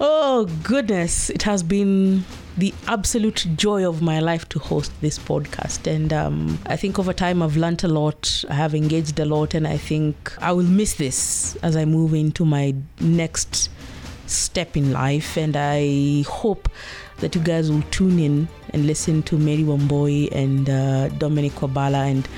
[0.00, 1.30] Oh, goodness.
[1.30, 2.24] It has been
[2.56, 5.86] the absolute joy of my life to host this podcast.
[5.86, 9.54] And um, I think over time I've learned a lot, I have engaged a lot,
[9.54, 13.70] and I think I will miss this as I move into my next
[14.26, 15.36] step in life.
[15.36, 16.68] And I hope
[17.18, 22.10] that you guys will tune in and listen to Mary Wambui and uh, Dominic Wabala,
[22.10, 22.28] and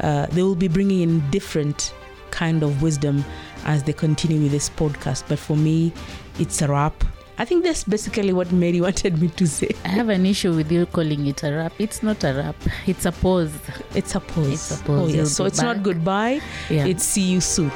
[0.00, 1.92] uh, they will be bringing in different
[2.30, 3.24] kind of wisdom
[3.64, 5.24] as they continue with this podcast.
[5.28, 5.92] But for me,
[6.38, 7.04] it's a wrap.
[7.38, 9.70] I think that's basically what Mary wanted me to say.
[9.84, 11.72] I have an issue with you calling it a rap.
[11.78, 12.56] It's not a rap.
[12.86, 13.52] It's a pause.
[13.94, 14.52] It's a pause.
[14.52, 14.88] It's a pause.
[14.88, 15.32] Oh, You'll yes.
[15.32, 16.40] So it's not goodbye.
[16.68, 16.86] Yeah.
[16.86, 17.70] It's see you soon.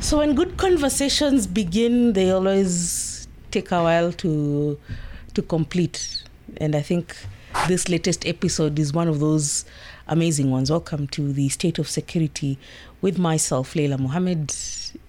[0.00, 4.78] So when good conversations begin, they always take a while to
[5.34, 6.24] to complete.
[6.56, 7.16] And I think
[7.68, 9.64] this latest episode is one of those
[10.10, 10.70] amazing ones.
[10.70, 12.58] Welcome to the State of Security
[13.00, 14.52] with myself, Leila Mohammed,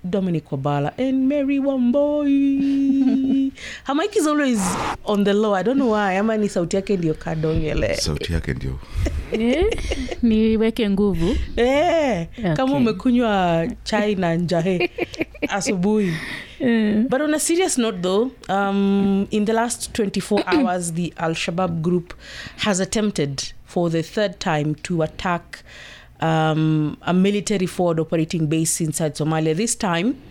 [0.07, 3.51] Dominic Wabala, and Mary Wamboi.
[3.85, 4.59] Her mic is always
[5.05, 5.53] on the low.
[5.55, 6.17] I don't know why.
[6.17, 7.95] Ama ni sauti yake ndio kadongele.
[7.95, 8.79] sauti yake ndio
[9.31, 9.65] Eh,
[10.23, 14.91] niweke nguvu Eh, kama umekunywa chai na njahe
[15.49, 16.13] asubuhi
[17.09, 22.13] but on a serious note though um, in the last 24 hours the al-shabaab group
[22.57, 23.41] has attempted
[23.71, 25.63] for the third time to attack
[26.19, 29.55] um, a military forward operating base inside somalia.
[29.55, 30.21] This time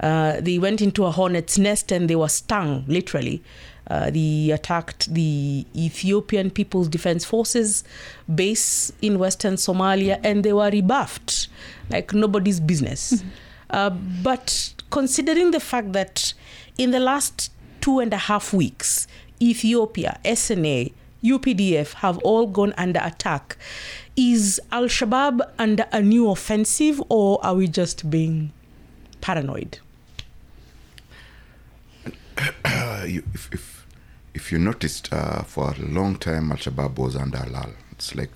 [0.00, 3.42] uh, they went into a hornet's nest and they were stung literally.
[3.90, 7.84] Uh, they attacked the Ethiopian People's Defense Forces
[8.34, 11.48] base in Western Somalia and they were rebuffed.
[11.90, 13.22] Like nobody's business.
[13.70, 13.90] Uh,
[14.22, 16.34] but considering the fact that
[16.78, 19.06] in the last two and a half weeks,
[19.40, 23.56] Ethiopia, SNA, UPDF have all gone under attack,
[24.16, 28.52] is Al Shabaab under a new offensive or are we just being
[29.20, 29.78] paranoid?
[32.64, 33.86] if, if
[34.34, 38.30] if you noticed uh, for a long time al shabaab was under halal it's like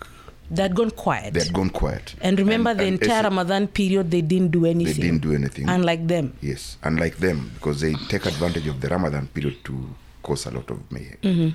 [0.51, 1.35] They had gone quiet.
[1.35, 4.95] they had gone quiet And remember the and entire Ramadan period, they didn't do anything.
[4.95, 6.35] they didn't do anything Unlike them.
[6.43, 9.89] yes unlike them because they take advantage of the ramadan period to
[10.23, 11.51] cause a lot of mayhem Mm-hmm.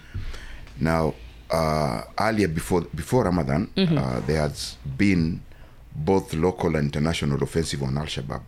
[0.79, 1.13] Now
[1.49, 3.97] uh, earlier before before ramadan Mm-hmm.
[3.97, 5.41] uh, there has been
[5.95, 8.41] both local and international offensive on al-shabaab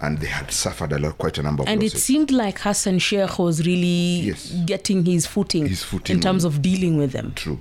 [0.00, 2.98] and they had suffered a lot quite a number of And it seemed like Hassan
[2.98, 4.52] Sheikh was really Yes.
[4.66, 7.32] getting his footing, His footing in terms of dealing with them.
[7.34, 7.58] True.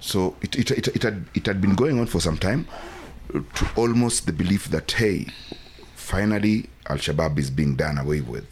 [0.00, 2.66] So it, it, it, it, had, it had been going on for some time
[3.32, 5.26] uh, to almost the belief that, hey,
[5.94, 8.46] finally Al Shabaab is being done away with.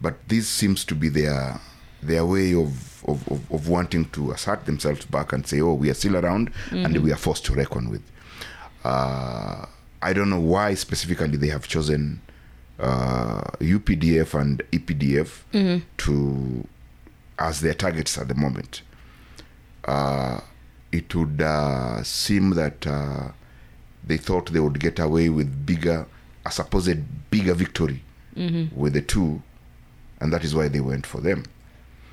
[0.00, 1.58] But this seems to be their
[2.02, 5.90] their way of, of, of, of wanting to assert themselves back and say, oh, we
[5.90, 8.02] are still around and we are forced to reckon with.
[8.84, 9.66] Uh,
[10.02, 12.20] I don't know why specifically they have chosen
[12.78, 16.66] uh, UPDF and EPDF to
[17.38, 18.82] as their targets at the moment
[19.86, 20.40] uh,
[20.92, 23.28] it would uh, seem that uh,
[24.06, 26.06] they thought they would get away with bigger,
[26.46, 26.98] a supposed
[27.30, 28.02] bigger victory
[28.74, 29.42] with the two,
[30.20, 31.44] and that is why they went for them.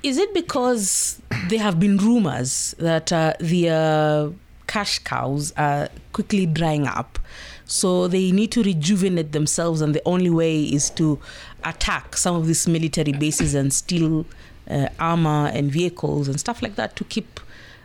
[0.02, 4.30] Is it because there have been rumors that uh, the uh,
[4.66, 7.20] cash cows are quickly drying up?
[7.66, 11.20] So they need to rejuvenate themselves, and the only way is to
[11.64, 14.26] attack some of these military bases and steal
[14.68, 17.38] uh, armor and vehicles and stuff like that to keep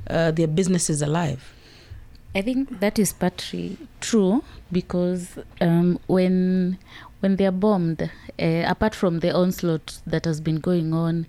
[0.09, 1.53] uh, their businesses alive.
[2.35, 6.77] I think that is partly true because um, when
[7.19, 8.01] when they are bombed,
[8.39, 11.25] uh, apart from the onslaught that has been going on,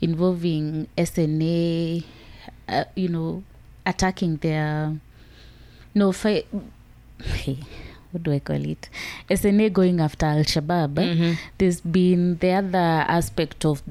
[0.00, 2.04] involving SNA,
[2.68, 3.42] uh, you know,
[3.86, 4.96] attacking their
[5.94, 6.44] no fi-
[7.22, 7.58] hey,
[8.12, 8.88] what do I call it?
[9.28, 10.98] SNA going after Al Shabaab.
[11.58, 13.82] There's been the other aspect of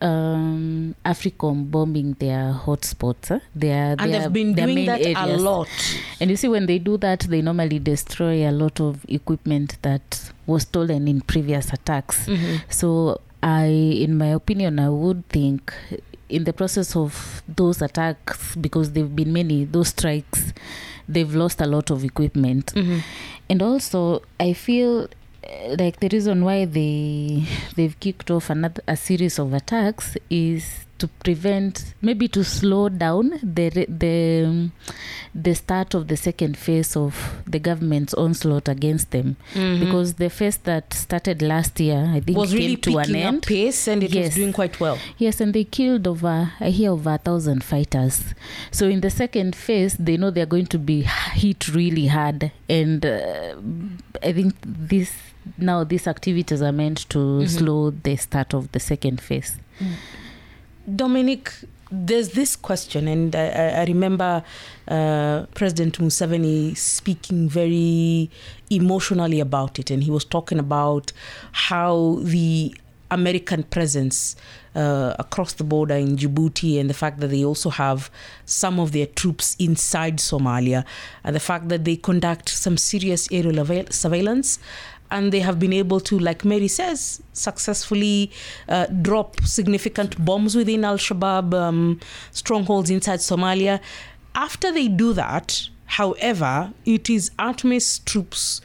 [0.00, 3.40] um africom bombing their hotspots huh?
[3.54, 5.68] their, And their, they've been doing that a lot.
[6.20, 10.30] and you see when they do that they normally destroy a lot of equipment that
[10.46, 12.28] was stolen in previous attacks.
[12.68, 15.72] So i in my opinion i would think
[16.28, 20.52] in the process of those attacks because they've been many those strikes
[21.08, 22.72] they've lost a lot of equipment.
[23.48, 25.06] And also i feel eh,
[25.78, 27.44] like the reason why they
[27.76, 33.30] they've kicked off another a series of attacks is to prevent maybe to slow down
[33.42, 34.70] the the
[35.34, 40.56] the start of the second phase of the government's onslaught against them because the phase
[40.58, 44.06] that started last year i think was came really to an end pace and it
[44.08, 44.34] was Yes.
[44.34, 44.98] doing quite well.
[45.18, 48.34] Yes, and they killed over, I hear, over a thousand fighters.
[48.70, 51.02] So in the second phase, they know they're going to be
[51.34, 52.50] hit really hard.
[52.68, 53.54] And uh,
[54.22, 55.12] I think this
[55.58, 59.58] now these activities are meant to slow the start of the second phase.
[60.94, 61.52] Dominic,
[61.90, 64.42] there's this question, and I, I I remember
[64.88, 68.30] uh, President Museveni speaking very
[68.70, 71.12] emotionally about it, and he was talking about
[71.52, 72.74] how the
[73.10, 74.34] American presence
[74.74, 78.10] uh, across the border in Djibouti and the fact that they also have
[78.44, 80.84] some of their troops inside Somalia,
[81.24, 84.58] and the fact that they conduct some serious aerial avail- surveillance
[85.10, 88.30] and they have been able to, like Mary says, successfully
[88.68, 92.00] uh, drop significant bombs within Al Shabaab um,
[92.30, 93.80] strongholds inside Somalia.
[94.34, 98.60] After they do that, however, it is ATMIS troops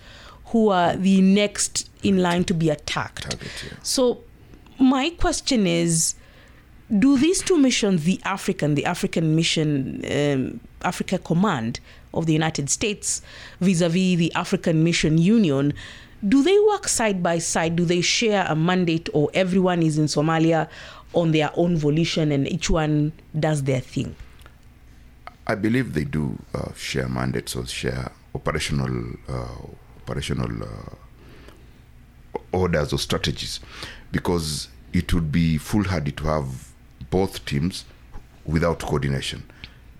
[0.48, 3.24] who are the next in line to be attacked.
[3.24, 3.78] Target, yeah.
[3.84, 4.20] So,
[4.80, 6.16] my question is
[7.00, 11.80] do these two missions, the African, the African mission, um, Africa Command
[12.14, 13.22] of the United States,
[13.62, 15.74] vis a vis the African Mission Union,
[16.28, 17.76] do they work side by side?
[17.76, 20.70] Do they share a mandate, or everyone is in Somalia
[21.14, 24.16] on their own volition and each one does their thing?
[25.48, 29.48] I believe they do uh, share mandates or share operational uh,
[30.04, 33.60] operational uh, orders or strategies,
[34.12, 36.72] because it would be foolhardy to have
[37.10, 37.86] both teams
[38.46, 39.44] without coordination.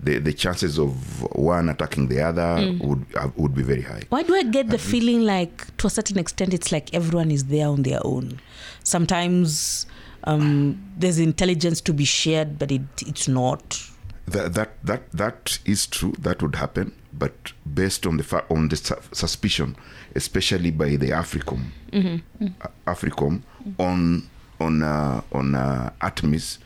[0.02, 4.02] The the chances of one attacking the other would uh, would be very high.
[4.08, 7.44] Why do I get the feeling like, to a certain extent, it's like everyone is
[7.44, 8.40] there on their own?
[8.82, 9.86] Sometimes
[10.24, 13.80] um, there's intelligence to be shared, but it, it's not.
[14.26, 16.12] That that that that is true.
[16.18, 19.76] That would happen, but based on the fa- on the su- suspicion,
[20.14, 23.42] especially by the Africom, uh, Africom
[23.78, 24.28] on
[24.60, 26.58] on uh, on uh, ATMIS,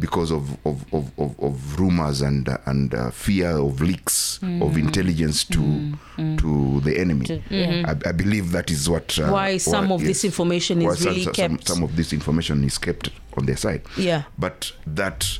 [0.00, 4.76] because of of, of, of, of rumors and uh, and uh, fear of leaks of
[4.76, 5.92] intelligence to
[6.36, 7.26] to the enemy.
[7.26, 7.84] To- yeah.
[8.04, 11.24] I, I believe that is what uh, Why some why- of this information is really
[11.24, 11.68] some, kept.
[11.68, 14.24] Some of this information is kept on their side yeah.
[14.36, 15.38] but that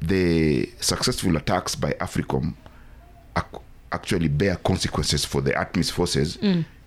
[0.00, 2.54] the successful attacks by AFRICOM
[3.36, 3.44] ac-
[3.92, 6.38] actually bear consequences for the ATMIS forces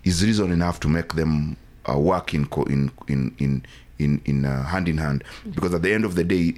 [0.04, 1.56] is reason enough to make them
[1.88, 3.62] uh, work in co- in in in
[3.98, 5.22] in, in uh, hand in hand
[5.54, 6.54] because at the end of the day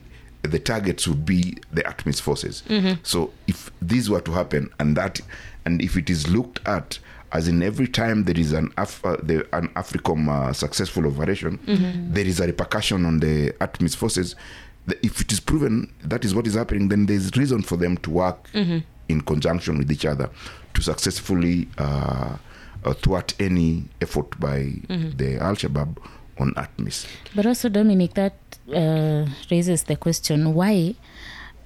[0.47, 2.63] the targets would be the ATMIS forces.
[3.03, 5.21] So if this were to happen and that
[5.65, 6.99] and if it is looked at
[7.33, 11.59] as in every time there is an Af- uh, the, an AFRICOM uh, successful operation,
[12.15, 14.37] there is a repercussion on the ATMIS forces.
[14.87, 17.77] The- If it is proven that is what is happening, then there is reason for
[17.77, 18.49] them to work
[19.09, 20.31] in conjunction with each other
[20.75, 22.37] to successfully uh,
[22.85, 24.73] uh, thwart any effort by
[25.17, 25.97] the Al Shabaab
[26.39, 27.07] on ATMIS.
[27.35, 28.35] But also, Dominic, that
[28.75, 30.95] uh, raises the question why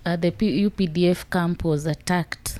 [0.05, 2.58] uh, the P- UPDF camp was attacked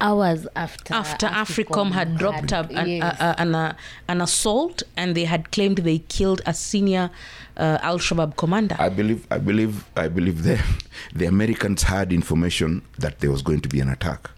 [0.00, 3.16] hours after After AFRICOM had dropped a, an, yes.
[3.20, 3.76] a, a, an, a,
[4.08, 7.10] an assault and they had claimed they killed a senior
[7.56, 8.76] uh, Al Shabaab commander.
[8.78, 10.62] I believe, I believe, I believe the
[11.14, 14.30] the Americans had information that there was going to be an attack.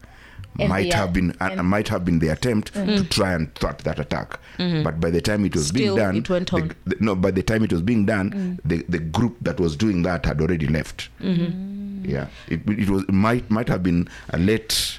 [0.55, 3.99] Might the- have been uh, might have been the attempt to try and thwart that
[3.99, 6.73] attack, but by the time it was Still, being done, it went the- on.
[6.87, 10.03] the- no, by the time it was being done, the the group that was doing
[10.03, 11.09] that had already left.
[11.21, 14.99] Yeah, it, it was it might might have been a late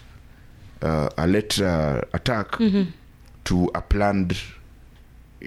[0.81, 2.57] uh, a late uh, attack
[3.43, 4.37] to a planned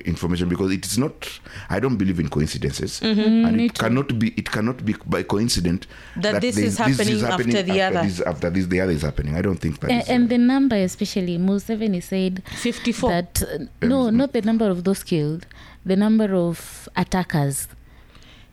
[0.05, 1.29] information because it is not
[1.71, 3.83] i don't believe in coincidences and me it too.
[3.85, 5.87] cannot be it cannot be by coincidence
[6.17, 8.03] That this is happening after the other.
[8.03, 10.29] this, after this the other is happening i don't think that A- is, and uh,
[10.29, 13.11] the number, especially, Museveni said 54.
[13.11, 15.47] that uh, no, not the number of those killed,
[15.87, 17.69] the number of attackers.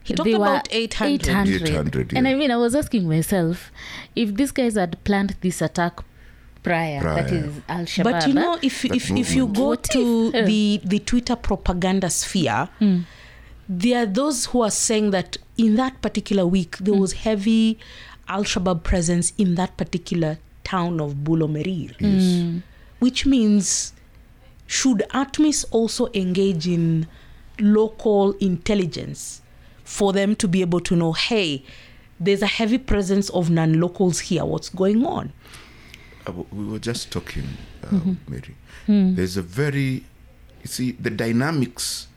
[0.04, 1.28] he talked They about 800.
[1.28, 1.70] 800.
[1.70, 2.28] 800, And.
[2.28, 3.72] I mean, I was asking myself
[4.16, 6.00] if these guys had planned this attack
[6.64, 7.46] prior, that Prior.
[7.46, 8.04] is Al Shabaab.
[8.04, 8.42] But you eh?
[8.42, 10.36] know, if That if, if you go What to if?
[10.36, 10.46] Eh?
[10.46, 13.00] the the Twitter propaganda sphere, hmm.
[13.68, 17.02] there are those who are saying that in that particular week there hmm.
[17.02, 17.80] was heavy
[18.28, 22.42] Al Shabaab presence in that particular town of Bulomerir, yes.
[22.42, 22.60] Hmm.
[23.00, 23.94] which means
[24.68, 27.08] should ATMIS also engage in
[27.60, 29.42] local intelligence
[29.84, 31.64] for them to be able to know, hey,
[32.22, 34.46] there's a heavy presence of non-locals here.
[34.46, 35.34] What's going on?
[36.22, 37.44] Uh, w- we were just talking,
[37.84, 38.56] uh, Mary.
[39.16, 40.04] There's a very,
[40.62, 42.08] you see, the dynamics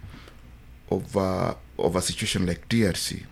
[0.91, 3.23] of uh, of a situation like DRC,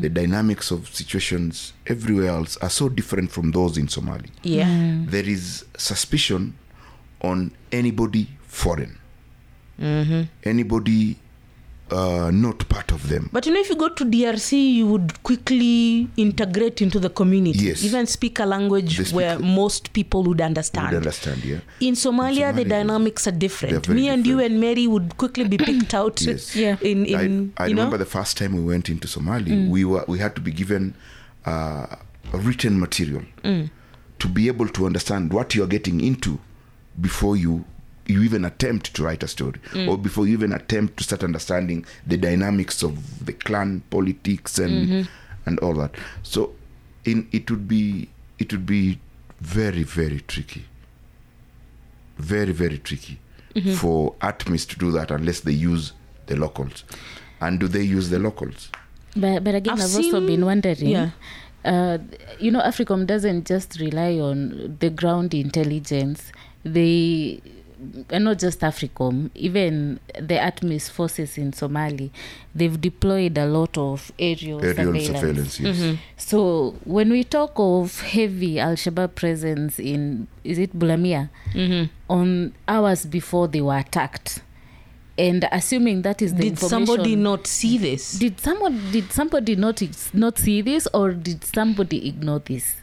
[0.00, 4.30] the dynamics of situations everywhere else are so different from those in Somalia.
[4.42, 5.04] Yeah.
[5.06, 6.54] There is suspicion
[7.22, 8.98] on anybody foreign,
[10.44, 11.16] anybody
[11.90, 13.28] uh, not part of them.
[13.32, 17.58] But you know, if you go to DRC, you would quickly integrate into the community.
[17.66, 17.84] Yes.
[17.84, 20.88] Even speak a language speak- where most people would understand.
[20.88, 21.60] Would understand, yeah.
[21.80, 23.84] In Somalia, the Somalia, dynamics are different.
[23.84, 26.20] They're Me and you and Mary would quickly be picked out.
[26.28, 26.54] Yes.
[26.54, 26.76] Yeah.
[26.82, 27.82] In in I, I you know.
[27.82, 30.94] remember the first time we went into Somali, we were we had to be given
[31.46, 31.86] uh,
[32.32, 36.38] a written material to be able to understand what you're getting into
[37.00, 37.64] before you
[38.08, 39.88] you even attempt to write a story mm.
[39.88, 44.88] or before you even attempt to start understanding the dynamics of the clan politics and
[44.88, 45.02] mm-hmm.
[45.46, 46.52] and all that so
[47.04, 48.98] in it would be it would be
[49.40, 50.64] very very tricky
[52.18, 53.18] very very tricky
[53.54, 53.74] mm-hmm.
[53.74, 55.92] for ATMIS to do that unless they use
[56.26, 56.84] the locals
[57.40, 58.70] and do they use the locals
[59.16, 60.86] But, but again, I've I've, also been wondering.
[60.86, 61.10] yeah.
[61.64, 61.98] Uh,
[62.38, 66.32] you know, AFRICOM doesn't just rely on the ground intelligence.
[66.64, 67.40] They,
[68.10, 72.10] and not just AFRICOM, even the ATMIS forces in Somali,
[72.54, 75.06] they've deployed a lot of aerial, aerial surveillance.
[75.06, 75.76] surveillance yes.
[75.76, 75.94] Mm-hmm.
[76.16, 81.92] So when we talk of heavy Al Shabaab presence in, is it Bulamia, mm-hmm.
[82.12, 84.42] on hours before they were attacked,
[85.16, 88.18] and assuming that is the did somebody not see this?
[88.18, 89.82] did someone did somebody not
[90.14, 92.76] not see this or did somebody ignore this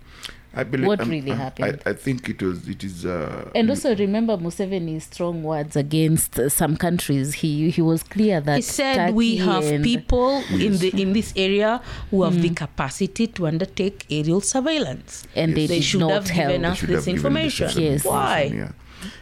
[0.58, 1.82] I believe What um, really I- happened?
[1.86, 6.40] I, I think it was it is uh, and also remember Museveni's strong words against
[6.40, 10.78] uh, some countries he he was clear that he said we have and- people in
[10.78, 15.26] the in this area who have the capacity to undertake aerial surveillance.
[15.36, 17.70] and they, They should not have help given they us should this have given information.
[17.84, 18.06] Yes.
[18.06, 18.52] Why?
[18.56, 18.72] Yeah,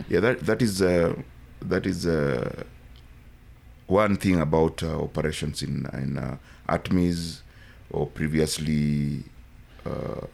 [0.09, 0.19] yeah.
[0.19, 1.15] That that is uh,
[1.61, 2.63] that is uh,
[3.87, 6.37] one thing about uh, operations in in uh,
[6.69, 7.41] ATMIS
[7.89, 9.23] or previously
[9.85, 10.25] uh,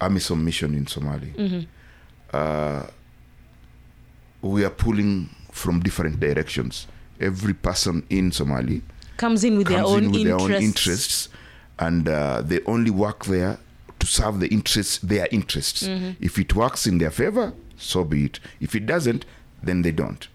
[0.00, 1.32] AMISOM mission in Somali.
[1.36, 1.60] Mm-hmm.
[2.32, 2.86] Uh,
[4.42, 6.86] we are pulling from different directions.
[7.20, 8.82] Every person in Somali
[9.16, 10.46] Comes in with their comes own in with interests.
[10.46, 11.28] their own interests
[11.78, 13.58] and uh, they only work there
[13.98, 16.10] to serve the interests their interests Mm-hmm.
[16.22, 19.24] if it works in their favor so be it if it doesn't
[19.62, 20.28] then they don't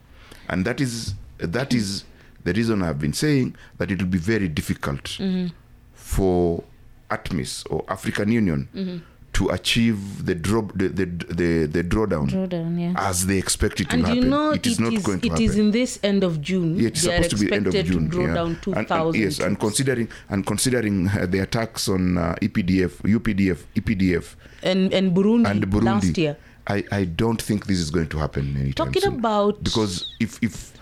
[0.49, 2.03] and that is that is
[2.43, 5.53] the reason i've been saying that it will be very difficult Mm-hmm.
[5.93, 6.63] for
[7.11, 8.97] atmis or african union Mm-hmm.
[9.33, 12.93] To achieve the drop the the the, the drawdown Jordan, yeah.
[12.97, 15.31] as they expect it to And happen you know, it is not going to it
[15.31, 16.77] happen is in this end of June.
[16.77, 18.05] yeah, it's they supposed to be end of June.
[18.05, 18.33] to draw yeah.
[18.33, 19.21] down two and, thousand.
[19.21, 25.15] yes, and considering and considering uh, the attacks on uh, EPDF, UPDF, EPDF, and and
[25.15, 26.35] Burundi, and Burundi, last year.
[26.67, 29.15] I, I don't think this is going to happen anytime Talking soon.
[29.19, 30.73] about because if if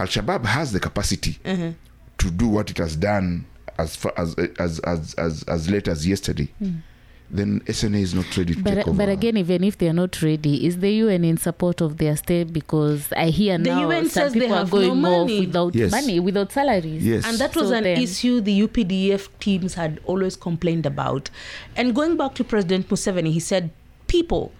[0.00, 1.72] Al Shabaab has the capacity Uh-huh.
[2.18, 3.44] to do what it has done
[3.78, 6.48] as far as as as as, as late as yesterday,
[7.30, 8.96] then SNA is not ready to take But, over.
[8.96, 12.52] but again, even if they're not ready, is the UN in support of their state?
[12.52, 15.28] Because I hear The now UN some says they people are have no going off
[15.30, 15.90] without Yes.
[15.92, 17.04] money, without salaries.
[17.06, 21.30] yes, And that was So an then- issue the UPDF teams had always complained about.
[21.76, 23.70] And going back to President Museveni, he said,
[24.08, 24.50] People,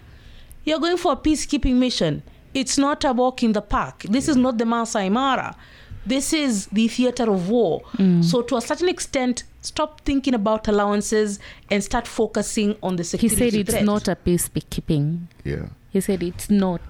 [0.63, 2.23] you're going for a peacekeeping mission.
[2.53, 4.03] It's not a walk in the park.
[4.03, 5.55] This is not the Masai Mara.
[6.05, 7.81] This is the theater of war.
[7.97, 8.23] Mm.
[8.23, 11.39] So, to a certain extent, stop thinking about allowances
[11.69, 13.35] and start focusing on the security.
[13.35, 13.85] He said it's threat.
[13.85, 15.27] not a peacekeeping.
[15.43, 15.67] yeah.
[15.91, 16.81] He said it's not.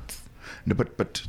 [0.65, 1.23] No, but but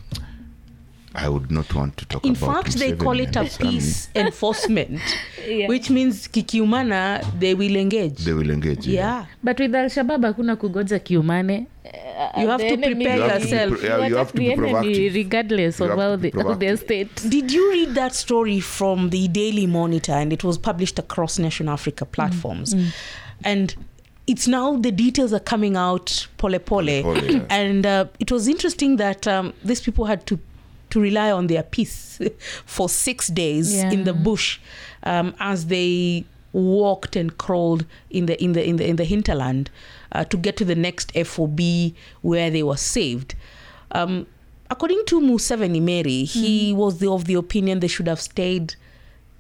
[1.15, 2.39] I would not want to talk about it.
[2.41, 2.65] In about.
[2.65, 3.71] fact, they call it a and his army.
[3.73, 5.01] peace enforcement,
[5.47, 5.69] Yeah.
[5.73, 8.19] which means kikiumana, they will engage.
[8.25, 8.87] They will engage.
[8.87, 9.27] yeah.
[9.43, 11.67] But with Al Shabaab, hakuna kugoja kiumane.
[11.85, 13.83] Uh, You have to enemy- prepare You have to be yourself.
[13.85, 15.15] yeah, you have to be enemy proactive.
[15.15, 17.15] regardless You of have how to they, of their state.
[17.29, 20.13] Did you read that story from the Daily Monitor?
[20.13, 22.75] And it was published across Nation Africa platforms.
[23.45, 23.75] And
[24.27, 27.03] it's now the details are coming out pole pole.
[27.03, 27.45] Pole, yeah.
[27.51, 30.39] And uh, it was interesting that um, these people had to
[30.93, 32.21] to rely on their peace
[32.67, 34.61] for six days in the bush
[35.05, 39.71] um, as they walked and crawled in the in the in the in the hinterland
[40.13, 41.61] uh, to get to the next FOB
[42.21, 43.35] where they were saved.
[43.93, 44.27] Um,
[44.71, 48.75] according to Museveni Mary, he was the, of the opinion they should have stayed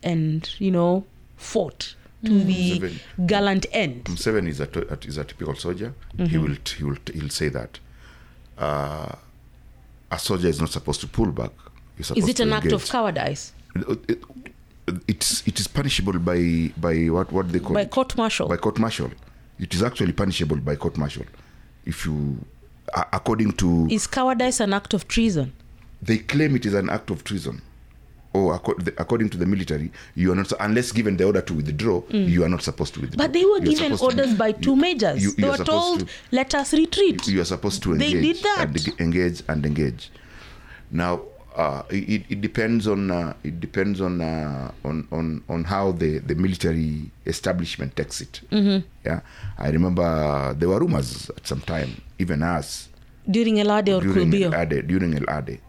[0.03, 1.05] and you know
[1.37, 1.95] fought
[2.25, 3.27] to the Museveni.
[3.27, 4.05] gallant end.
[4.05, 5.93] Museveni is a, t- is a typical soldier.
[6.17, 7.79] He will he will he'll say that
[8.57, 9.17] uh,
[10.13, 11.51] a soldier is not supposed to pull back.
[11.99, 14.23] Is it an act of cowardice It-
[15.09, 18.49] it's it is punishable by by what what they call by court martial?
[18.49, 19.11] by court martial.
[19.59, 21.25] It is actually punishable by court martial
[21.87, 22.17] if you
[23.13, 25.53] according to Is cowardice an act of treason?
[26.03, 27.63] they claim it is an act of treason
[28.35, 32.03] or according to the military, you are not unless given the order to withdraw.
[32.11, 33.19] You are not supposed to withdraw.
[33.27, 35.23] But they were given supposed to- orders by you- two majors.
[35.23, 37.27] you- they you are were told, to- let us retreat.
[37.29, 38.13] you are supposed to engage.
[38.13, 38.67] They did that.
[38.69, 40.11] and engage and engage
[40.91, 41.21] now
[41.57, 46.19] uh, it, it depends on uh, it depends on, uh, on on on how the
[46.21, 48.87] the military establishment takes it Mm-hmm.
[49.05, 49.21] yeah
[49.59, 52.89] i remember uh, there were rumors at some time even us
[53.31, 54.47] During El Elade or during Kulbiyow.
[54.53, 55.61] El Adde, during El Adde,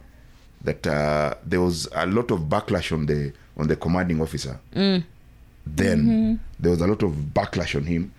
[0.64, 4.58] that uh, there was a lot of backlash on the on the commanding officer.
[4.74, 5.04] Mm.
[5.66, 6.34] Then Mm-hmm.
[6.60, 8.12] there was a lot of backlash on him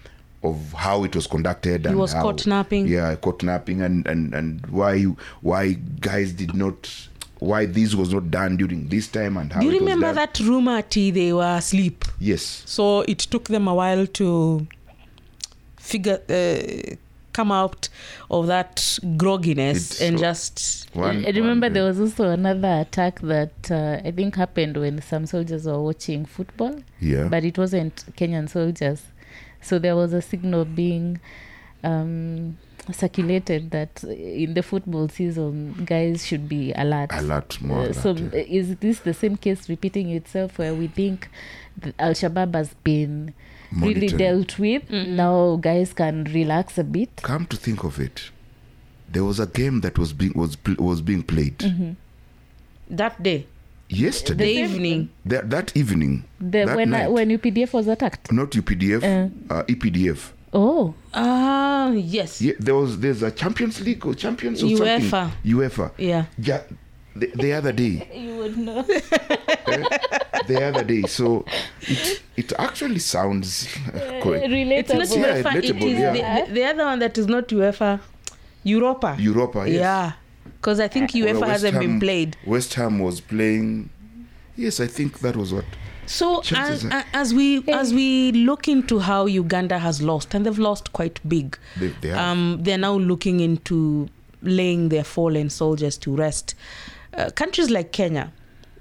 [0.43, 1.85] of how it was conducted.
[1.85, 2.87] and was how, caught napping.
[2.87, 5.01] Yeah, caught napping, and and and why
[5.41, 7.07] why guys did not
[7.39, 9.59] why this was not done during this time and how.
[9.61, 11.11] Do you remember that rumor, T?
[11.11, 12.05] They were asleep.
[12.19, 12.63] Yes.
[12.65, 14.65] So it took them a while to
[15.77, 16.95] figure, uh,
[17.35, 17.89] come out
[18.31, 18.75] of that
[19.21, 20.87] grogginess It's and so- just.
[20.93, 25.01] One, I remember one- there was also another attack that uh, I think happened when
[25.01, 27.27] some soldiers were watching football, Yeah.
[27.33, 29.01] but it wasn't Kenyan soldiers.
[29.61, 31.19] So there was a signal being
[31.83, 32.57] um,
[32.91, 37.09] circulated that in the football season, guys should be alert.
[37.13, 37.79] alert more.
[37.79, 38.29] Uh, alert, so yeah.
[38.59, 41.29] is this the same case repeating itself where we think
[41.99, 43.33] Al Shabaab has been
[43.71, 44.89] really dealt with?
[44.89, 47.09] Now guys can relax a bit.
[47.23, 48.29] come to think of it,
[49.11, 51.91] there was a game that was being was was being played Mm-hmm.
[52.89, 53.47] That day,
[53.89, 54.75] Yesterday the yesterday.
[54.75, 55.09] evening.
[55.25, 56.23] that that evening.
[56.39, 58.31] The, that when night, when UPDF was attacked.
[58.31, 59.53] not UPDF, Uh.
[59.53, 60.31] uh, EPDF.
[60.53, 62.41] Oh, Ah, yes.
[62.41, 65.09] Yeah, there was there's a Champions League or Champions or UEFA.
[65.09, 65.51] something.
[65.53, 65.91] UEFA.
[65.97, 66.25] Yeah.
[66.37, 66.61] Yeah,
[67.15, 68.81] the, the other day, you would know.
[70.47, 71.03] the other day.
[71.03, 71.45] So
[71.81, 74.45] it it actually sounds uh, correct.
[74.49, 75.51] It's not Yeah, UEFA.
[75.51, 76.11] Relatable, is yeah.
[76.11, 77.99] the, the, the other one that is not UEFA,
[78.63, 79.15] Europa.
[79.19, 79.65] Europa.
[79.67, 79.79] Yes.
[79.79, 80.11] Yeah,
[80.59, 82.37] because I think Well, UEFA West hasn't been played.
[82.45, 83.89] West Ham was playing.
[84.57, 85.65] Yes, I think that was what.
[86.07, 90.59] So as, are- as we as we look into how Uganda has lost, and they've
[90.59, 92.17] lost quite big, They, they have.
[92.19, 94.07] um, they're now looking into
[94.43, 96.53] laying their fallen soldiers to rest.
[97.17, 98.31] Uh, countries like Kenya,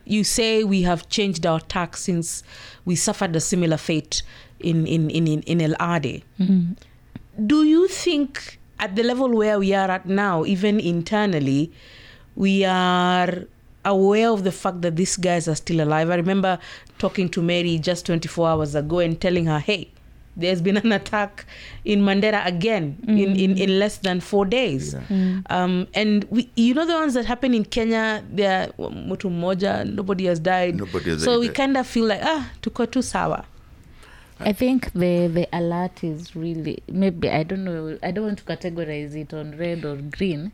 [0.05, 2.43] you say we have changed our tax since
[2.85, 4.23] we suffered a similar fate
[4.61, 6.23] in in in in, in El Adde.
[7.47, 11.73] Do you think at the level where we are at now, even internally,
[12.37, 13.45] we are
[13.85, 16.11] aware of the fact that these guys are still alive?
[16.11, 16.59] I remember
[16.99, 19.91] talking to Mary just 24 hours ago and telling her, hey,
[20.37, 21.47] there's been an attack
[21.85, 24.95] in Mandera again in, in, in less than four days.
[25.11, 25.41] Yeah.
[25.51, 30.27] Um, and we, you know the ones that happen in Kenya, they're mtu mmoja, nobody
[30.27, 30.77] has died.
[30.77, 33.45] Nobody has so we kind of feel like, ah, tuko tu sawa.
[34.41, 38.45] I think the the alert is really maybe I don't know I don't want to
[38.45, 40.51] categorize it on red or green,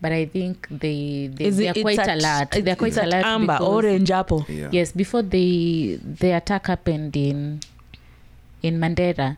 [0.00, 2.64] but I think they they, they it- are quite at- alert.
[2.64, 3.24] They're quite alert.
[3.26, 4.46] amber, because- orange, apple.
[4.48, 4.68] Yeah.
[4.70, 7.58] Yes, before the the attack happened in
[8.64, 9.36] in Mandera,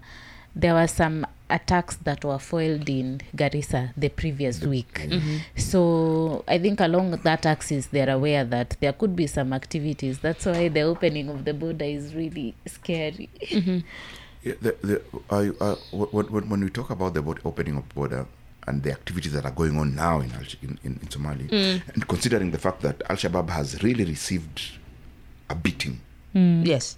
[0.54, 4.94] there were some attacks that were foiled in Garissa the previous week.
[4.94, 5.36] Mm-hmm.
[5.56, 10.20] So I think along that axis, they're aware that there could be some activities.
[10.20, 13.28] That's why the opening of the border is really scary.
[13.42, 13.78] Mm-hmm.
[14.42, 18.26] Yeah, the, the, I, uh, when, when, when we talk about the opening of border
[18.68, 20.30] and the activities that are going on now in,
[20.62, 21.82] in, in, in Somalia, mm.
[21.94, 24.62] and considering the fact that Al Shabaab has really received
[25.50, 26.00] a beating
[26.34, 26.62] mm.
[26.62, 26.66] Mm.
[26.66, 26.96] Yes.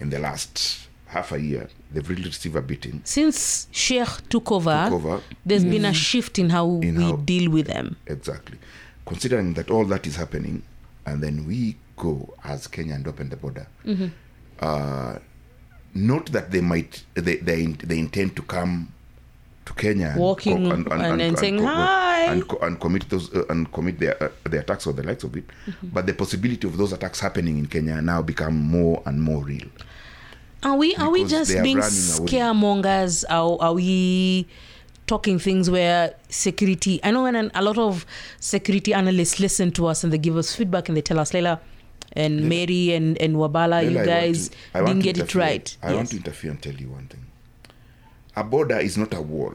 [0.00, 3.00] in the last half a year, they've really received a beating.
[3.04, 5.20] Since Sheikh took over, Took over.
[5.46, 7.96] there's been a shift in how In we how- deal with them.
[8.06, 8.58] Exactly.
[9.06, 10.62] Considering that all that is happening,
[11.06, 13.66] and then we go as Kenya and open the border.
[14.60, 15.18] Uh,
[15.94, 18.88] not that they might they they, they intend to come
[19.66, 23.70] to Kenya and Walking and then saying, "Hi." and, co- and commit those uh, and
[23.72, 25.44] commit their uh, the attacks or the likes of it,
[25.82, 29.68] but the possibility of those attacks happening in Kenya now become more and more real.
[30.64, 33.24] Are we are we just being scaremongers?
[33.28, 34.46] Are, are we
[35.06, 37.00] talking things where security?
[37.04, 38.06] I know when an, a lot of
[38.40, 41.60] security analysts listen to us and they give us feedback and they tell us, Leila
[42.14, 45.76] and Mary and, and Wabala, you I want guys to- I didn't get it right.
[45.82, 47.26] I want to interfere and tell you one thing.
[48.36, 49.54] A border is not a wall.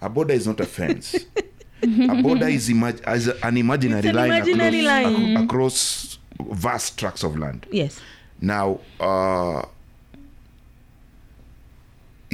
[0.00, 1.14] A border is not a fence.
[1.82, 5.36] a border is, imag- is an imaginary an line, imaginary across, line.
[5.36, 7.66] across vast tracts of land.
[7.70, 8.00] Yes.
[8.40, 9.62] Now, uh,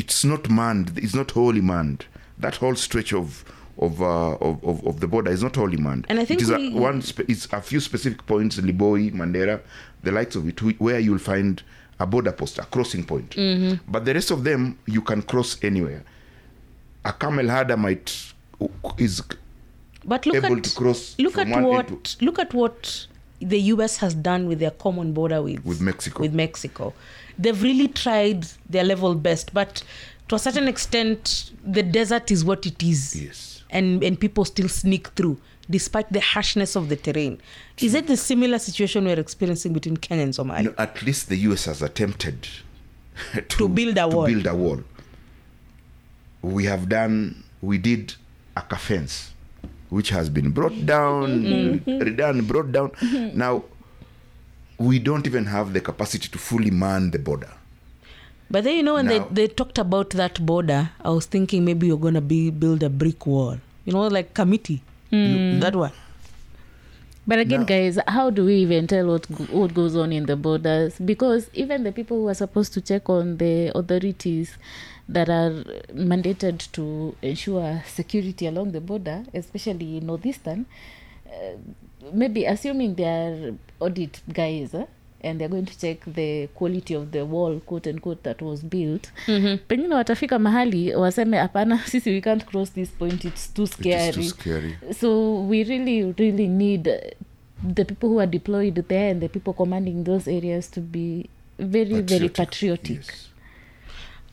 [0.09, 0.92] it's not manned.
[0.97, 2.07] It's not wholly manned.
[2.38, 3.44] That whole stretch of
[3.79, 6.07] of, uh, of, of of the border is not wholly manned.
[6.09, 7.03] And I think it is we- a, one.
[7.03, 9.61] Spe- it's a few specific points, Liboi, Mandera,
[10.03, 11.62] the likes of it, where you'll find
[12.01, 13.31] a border post, a crossing point.
[13.31, 13.90] Mm-hmm.
[13.92, 16.05] But the rest of them, you can cross anywhere.
[17.05, 18.33] A camel herder might
[18.97, 19.23] is
[20.05, 23.07] But look able at to cross look at what look at what
[23.40, 26.22] the US has done with their common border with With Mexico.
[26.22, 26.92] With Mexico,
[27.38, 29.83] they've really tried their level best, but
[30.29, 33.62] to a certain extent, the desert is what it is, Yes.
[33.70, 35.38] and and people still sneak through
[35.70, 37.38] despite the harshness of the terrain.
[37.79, 40.64] Is it the similar situation we're experiencing between Kenya and Somalia?
[40.64, 42.48] Know, at least the US has attempted
[43.33, 44.27] to, To build a wall.
[44.27, 44.83] To build a wall.
[46.42, 48.14] We have done, we did
[48.57, 49.33] a fence,
[49.90, 51.90] which has been brought down, Mm-hmm.
[52.03, 52.90] redone, brought down.
[53.35, 53.64] Now,
[54.79, 57.51] we don't even have the capacity to fully man the border.
[58.51, 61.64] But then you know when Now- they, they talked about that border, I was thinking
[61.64, 63.59] maybe you're gonna be build a brick wall.
[63.85, 64.83] You know, like committee.
[65.11, 65.92] That one.
[67.27, 67.66] But again, No.
[67.66, 70.94] guys, how do we even tell what what goes on in the borders?
[70.98, 74.57] Because even the people who are supposed to check on the authorities
[75.09, 75.51] that are
[75.94, 80.64] mandated to ensure security along the border, especially in northeastern,
[81.27, 81.57] uh,
[82.12, 84.75] maybe assuming they are audit guys.
[84.75, 84.85] eh,
[85.21, 89.11] and they're going to check the quality of the wall quote unquote that was built
[89.68, 94.14] pengine watafika mahali waseme hapana sisi we can't cross this point it's too scary is
[94.14, 94.77] too scary.
[95.01, 96.83] so we really really need
[97.75, 102.01] the people who are deployed there and the people commanding those areas to be very
[102.03, 103.29] very patriotic Yes.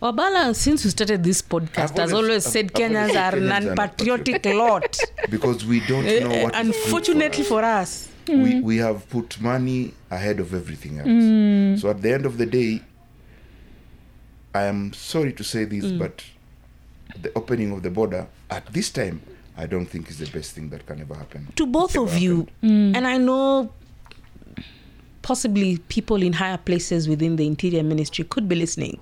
[0.05, 3.13] Wabala, since we started this podcast, I've has always- always said I've- I've always Kenyans
[3.13, 4.97] said are Kenyans are non-patriotic lot.
[5.31, 8.07] Because we don't Eh, know eh, what is good Unfortunately for us.
[8.27, 8.43] for us.
[8.43, 8.61] we, mm.
[8.63, 11.07] we have put money ahead of everything else.
[11.07, 11.79] Mm.
[11.81, 12.81] So at the end of the day,
[14.53, 15.97] I am sorry to say this, mm.
[15.99, 16.23] but
[17.21, 19.21] the opening of the border at this time,
[19.57, 21.47] I don't think is the best thing that can ever happen.
[21.55, 22.95] to both Ever of you, happened.
[22.97, 23.71] and I know
[25.23, 28.99] possibly people in higher places within the interior ministry could be listening.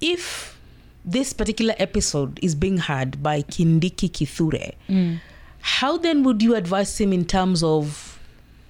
[0.00, 0.58] If
[1.04, 5.20] this particular episode is being heard by Kindiki Kithure, mm.
[5.60, 8.18] how then would you advise him in terms of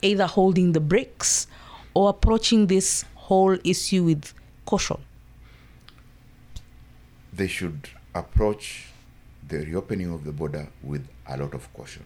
[0.02, 1.46] either holding the brakes
[1.94, 4.32] or approaching this whole issue with
[4.66, 4.98] caution?
[7.32, 8.86] They should approach
[9.46, 12.04] the reopening of the border with a lot of caution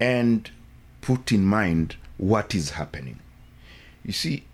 [0.00, 0.50] and
[1.00, 3.20] put in mind what is happening.
[4.04, 4.44] You see,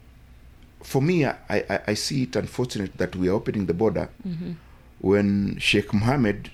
[0.82, 4.08] for me, I, I, I see it unfortunate that we are opening the border
[5.00, 6.50] when Sheikh Mohammed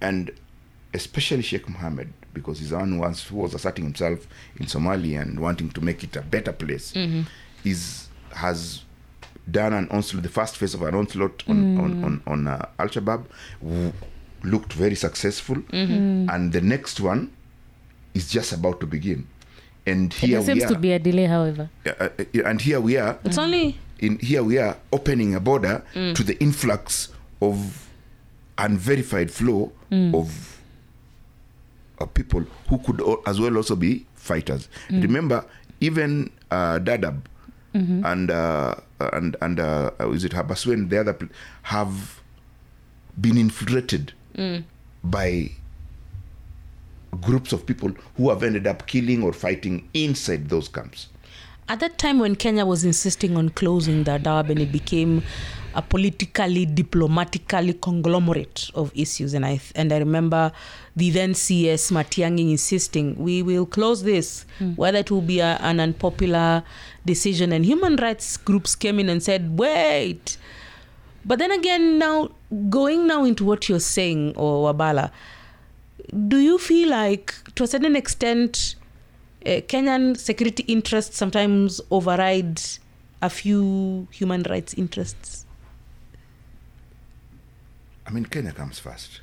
[0.00, 0.30] and
[0.92, 5.70] especially Sheikh Mohammed, because he's the one who was, asserting himself in Somalia and wanting
[5.70, 6.92] to make it a better place,
[7.64, 8.82] is has
[9.50, 12.88] done an onslaught, the first phase of an onslaught on on on, on uh, Al
[12.88, 13.24] Shabaab,
[13.62, 13.92] w-
[14.42, 15.56] looked very successful,
[16.30, 17.30] and the next one
[18.14, 19.26] is just about to begin.
[19.86, 21.68] And here there seems are, to be a delay however.
[21.86, 22.08] Uh, uh,
[22.44, 23.18] and here we are.
[23.24, 27.08] It's only in here we are opening a border to the influx
[27.42, 27.86] of
[28.58, 29.72] unverified flow
[30.14, 30.58] of
[32.00, 34.68] uh, people who could as well also be fighters.
[34.90, 35.44] Remember,
[35.80, 37.20] even uh, Dadaab
[37.74, 38.74] and uh,
[39.12, 41.28] and and uh, uh, is it Habaswein, the other pl-
[41.62, 42.20] have
[43.20, 44.12] been infiltrated
[45.04, 45.50] by
[47.14, 51.08] groups of people who have ended up killing or fighting inside those camps.
[51.68, 55.22] At that time when Kenya was insisting on closing the Dab and it became
[55.74, 60.52] a politically, diplomatically conglomerate of issues, and I and I remember
[60.94, 64.72] the then CS Matiang'i insisting we will close this, hmm.
[64.72, 66.62] whether it will be a, an unpopular
[67.04, 67.52] decision.
[67.52, 70.36] And human rights groups came in and said, "Wait."
[71.24, 72.30] But then again, now
[72.68, 75.10] going now into what you're saying, or Wabala,
[76.28, 78.76] do you feel like to a certain extent
[79.44, 82.60] uh, Kenyan security interests sometimes override
[83.22, 85.46] a few human rights interests?
[88.06, 89.20] I mean, Kenya comes first.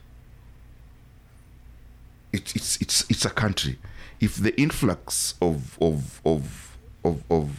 [2.33, 3.77] It's it's it's it's a country.
[4.19, 7.49] If the influx of of of of of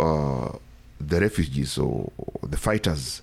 [0.00, 0.58] uh,
[1.00, 2.10] the refugees or
[2.42, 3.22] the fighters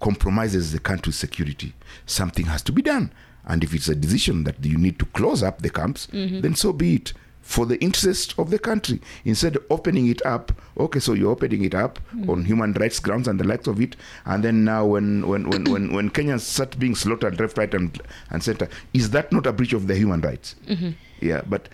[0.00, 1.74] compromises the country's security,
[2.06, 3.12] something has to be done.
[3.46, 6.40] And if it's a decision that you need to close up the camps, mm-hmm.
[6.40, 7.12] then so be it.
[7.42, 11.64] For the interest of the country, instead of opening it up, okay, so you're opening
[11.64, 12.30] it up mm-hmm.
[12.30, 15.64] on human rights grounds and the likes of it, and then now when when when
[15.64, 18.00] when, when Kenyans start being slaughtered left, right, and
[18.30, 20.54] and center, is that not a breach of their human rights?
[20.68, 20.90] Mm-hmm.
[21.20, 21.68] Yeah, but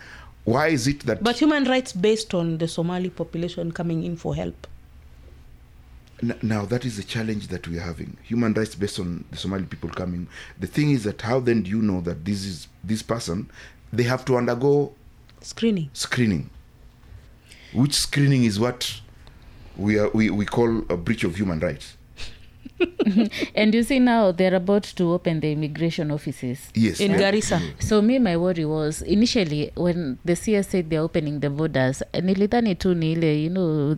[0.44, 4.34] why is it that But human rights based on the Somali population coming in for
[4.34, 4.66] help.
[6.42, 8.16] Now that is the challenge that we are having.
[8.24, 10.26] Human rights based on the somali people coming.
[10.58, 13.50] The thing is that how then do you know that this is this person
[13.92, 14.92] they have to undergo
[15.40, 15.88] Screening.
[15.92, 16.50] screening.
[17.72, 19.00] Which screening is what
[19.76, 21.96] we are we, we call a breach of human rights
[23.54, 27.18] and you see now they're about to open the immigration offices yes In yeah.
[27.18, 27.60] Garissa.
[27.82, 32.74] so me my worry was initially when the CS said they're opening the borders nilidhani
[32.78, 33.94] tu ni ile you know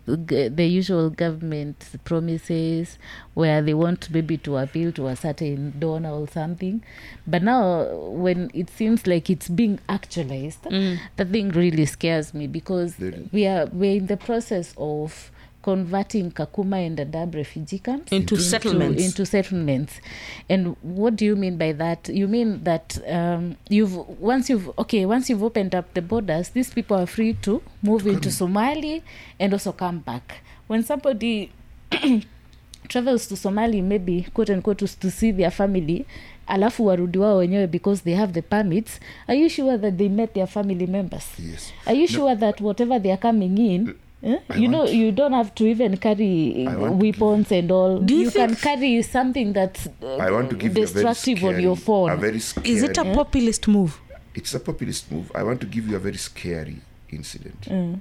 [0.57, 2.99] the usual government promises
[3.35, 6.81] where they want maybe to appeal to a certain donor or something
[7.27, 10.99] but now when it seems like it's being actualized mm.
[11.17, 12.95] that thing really scares me because
[13.33, 15.31] we are we're in the process of
[15.63, 19.03] converting kakuma and dadaab refugee camps Into settlements.
[19.05, 20.01] into settlements.
[20.49, 22.09] And what do you mean by that?
[22.09, 26.71] You mean that um, you've once you've okay once you've opened up the borders these
[26.73, 29.03] people are free to move into somali
[29.39, 30.39] and also come back.
[30.67, 31.51] When somebody
[32.89, 36.07] travels to somali maybe quote unquote to, to see their family
[36.47, 40.35] alafu warudi wao wenyewe because they have the permits are you sure that they met
[40.35, 41.25] their family members?
[41.39, 41.73] Yes.
[41.87, 45.33] are you sure that whatever they are coming in eh, I you know you don't
[45.33, 49.03] have to even carry I want to weapons and all Do you you can carry
[49.03, 52.11] something that's uh, I want to give you a very destructive scary, on your phone
[52.11, 54.01] A very scary, Is it a populist move?
[54.35, 55.31] It's a populist move.
[55.35, 56.81] I want to give you a very scary
[57.11, 57.63] incident.
[57.63, 58.01] Mm.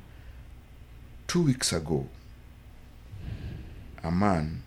[1.28, 2.08] Two weeks ago,
[4.04, 4.62] a man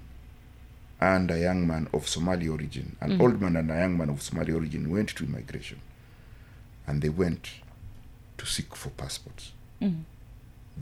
[1.01, 4.23] and a young man of Somali origin, an old man and a young man of
[4.23, 5.81] Somali origin, went to immigration,
[6.87, 7.51] and they went
[8.39, 9.53] to seek for passports.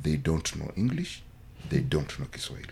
[0.03, 1.23] They don't know English.
[1.69, 2.69] They don't know Kiswahili.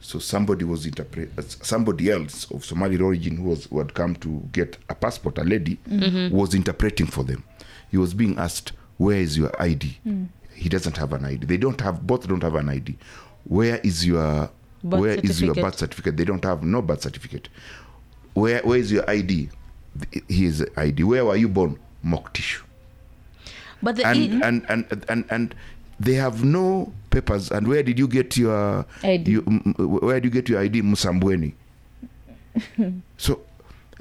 [0.00, 4.16] So somebody was interpret uh, somebody else of Somali origin who was who had come
[4.16, 5.78] to get a passport, a lady,
[6.32, 7.44] was interpreting for them.
[7.90, 9.98] He was being asked, "Where is your ID?"
[10.54, 11.46] He doesn't have an ID.
[11.46, 12.96] They don't have both don't have an ID.
[13.44, 14.50] Where is your
[14.82, 15.62] Birth where is your certificate.
[15.62, 16.16] birth certificate?
[16.16, 17.48] They don't have no birth certificate.
[18.32, 19.50] Where where is your ID?
[19.96, 21.02] The ID.
[21.04, 21.78] Where were you born?
[22.04, 22.62] Moktishu
[23.82, 25.54] But the and, and and and and
[26.00, 27.50] they have no papers.
[27.52, 29.30] And where did you get your ID.
[29.30, 31.52] You, m- m- where did you get your ID, Msambweni?
[33.18, 33.40] so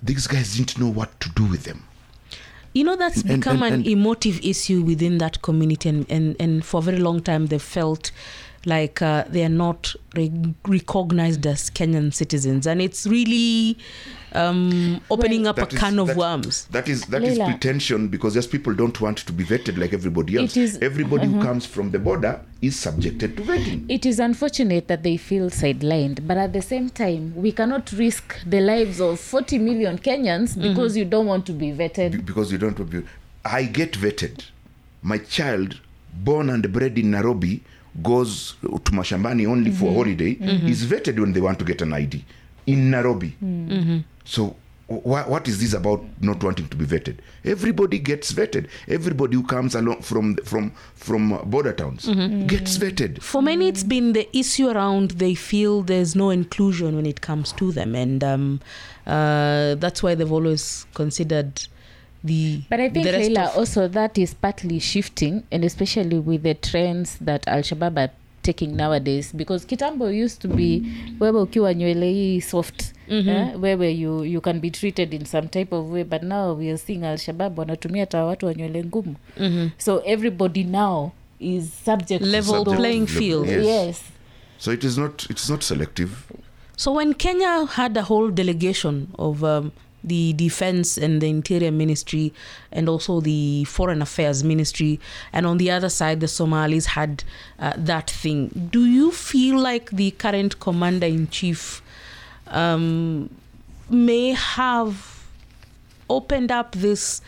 [0.02, 1.84] these guys didn't know what to do with them.
[2.74, 6.36] you know that's And- become and- an and- emotive issue within that community and, and,
[6.40, 8.12] and for a very long time they felt
[8.66, 13.76] like uh, they are not re- recognized as kenyan citizens and it's really
[14.34, 17.52] um, opening up a That is- can of that- worms That is that is Leila.
[17.52, 20.56] pretension because just people don't want to be vetted like everybody else.
[20.56, 21.44] It is- Everybody who mm-hmm.
[21.44, 23.86] comes from the border is subjected to vetting.
[23.90, 28.36] it is unfortunate that they feel sidelined but at the same time we cannot risk
[28.46, 30.70] the lives of 40 million kenyans mm-hmm.
[30.70, 33.08] because you don't want to be vetted Be- because you don't want to be-
[33.46, 34.44] I get vetted.
[35.02, 35.80] My child,
[36.14, 37.64] born and bred in Nairobi,
[38.04, 40.32] goes to Mashambani only for a holiday,
[40.68, 42.24] is vetted when they want to get an ID
[42.68, 43.34] in Nairobi.
[44.30, 44.56] So,
[44.88, 47.18] wh- what is this about not wanting to be vetted?
[47.44, 48.68] Everybody gets vetted.
[48.88, 52.06] Everybody who comes along from from from uh, border towns
[52.48, 53.22] gets vetted.
[53.24, 57.52] for many it's been the issue around they feel there's no inclusion when it comes
[57.54, 58.60] to them and um,
[59.08, 61.54] uh, that's why they've always considered
[62.24, 66.54] the But I think, the Leila, also that is partly shifting, and especially with the
[66.54, 68.12] trends that Al Shabaab are
[68.50, 69.32] taking nowadays.
[69.36, 70.82] Because Kitambo used to be
[71.20, 75.76] wewe ukiwa nywele hii soft eh, wewe you, you can be treated in some type
[75.76, 79.16] of way but now we are seeing Al Shabaab wanatumia hata watu wa nywele ngumu
[79.78, 83.48] so everybody now is subject Level subject playing field.
[83.48, 83.66] yes.
[83.66, 84.02] yes.
[84.58, 86.12] So it is not it is not selective.
[86.78, 89.72] So when Kenya had a whole delegation of um,
[90.04, 92.34] the defense and the interior ministry
[92.72, 95.00] and also the foreign affairs ministry.
[95.34, 97.24] And on the other side the somalis had
[97.60, 98.70] uh, that thing.
[98.72, 101.82] Do you feel like the current commander in chief
[102.48, 103.30] um,
[103.90, 105.26] may have
[106.10, 107.22] opened up this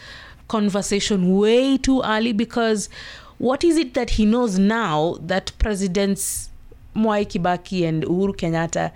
[0.48, 2.34] conversation way too early?
[2.34, 2.90] Because
[3.38, 6.50] what is it that he knows now that presidents
[6.96, 8.92] Mwai Kibaki and Uhuru Kenyatta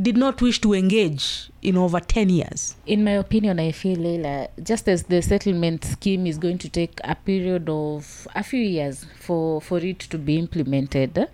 [0.00, 2.76] did not wish to engage in over 10 years?
[2.86, 7.00] in my opinion i feel Leila, just as the settlement scheme is going to take
[7.04, 11.28] a period of a few years for for it to be implemented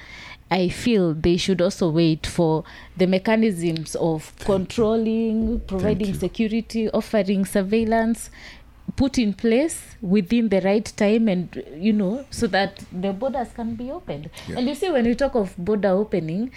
[0.51, 2.62] i feel they should also wait for
[2.96, 8.31] the mechanisms of controlling providing security offering surveillance
[8.96, 11.46] put in place within the right time and
[11.81, 14.59] you know so that the borders can be opened Yeah.
[14.59, 16.50] and you see when we talk of border opening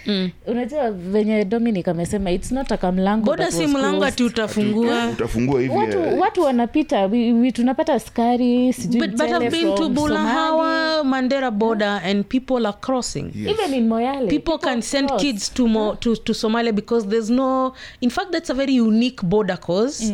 [0.46, 5.74] unajua venye dominic amesema it's not a kamlango boda si mlango ati utafungua Utafungua hivi.
[5.74, 11.04] watu, watu wanapita we, we, tunapata skari sijui but, but mchele i've been to bulahawa
[11.04, 13.50] mandera border and people are crossing yes.
[13.58, 15.22] Even in moyale people can send cross.
[15.22, 17.72] kids to, Mo, to to Somalia because there's no.
[18.00, 20.12] In fact, that's a very unique border cause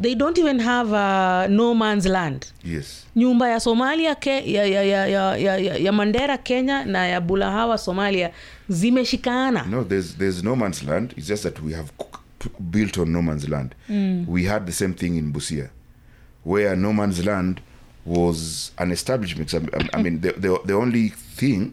[0.00, 2.46] they don't even have a no man's land.
[2.64, 3.06] Yes.
[3.16, 7.20] Nyumba ya Somalia ke, ya, ya, ya, ya, ya, ya, ya Mandera Kenya na ya
[7.20, 8.30] Bulahawa Somalia
[8.68, 9.66] zimeshikana.
[9.66, 11.14] No, there's there's no man's land.
[11.16, 11.92] It's just that we have
[12.70, 13.74] built on no man's land.
[14.28, 15.70] We had the same thing in Busia,
[16.44, 17.60] where no man's land
[18.04, 19.54] was an establishment.
[19.54, 19.60] I,
[19.92, 21.72] I- mean, the, the, the only thing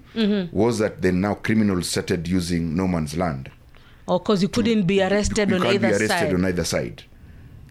[0.51, 3.49] was that then now criminals started using no man's land.
[4.05, 6.33] Or because you couldn't be arrested you on can't either be arrested side.
[6.33, 7.03] on either side.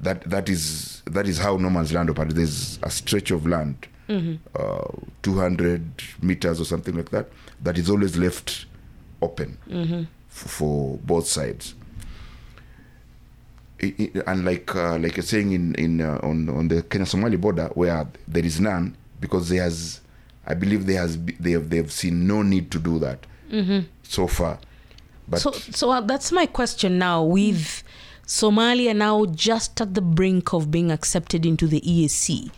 [0.01, 2.35] That that is that is how no man's land operates.
[2.35, 4.37] There's a stretch of land, Mm-hmm.
[4.55, 5.83] uh, 200
[6.23, 7.29] meters or something like that,
[7.63, 8.67] that is always left
[9.21, 10.01] open Mm-hmm.
[10.03, 11.75] f- for both sides.
[13.83, 17.07] I- I- and like uh, like you're saying in in uh, on on the Kenya
[17.07, 20.01] Somali border where there is none because there has
[20.47, 23.25] I believe there has they have they have seen no need to do that
[24.03, 24.59] so far.
[25.29, 25.71] But Mm-hmm.
[25.71, 27.23] so, so uh, that's my question now.
[27.23, 27.83] With
[28.29, 32.51] Somalia now just at the brink of being accepted into the EAC,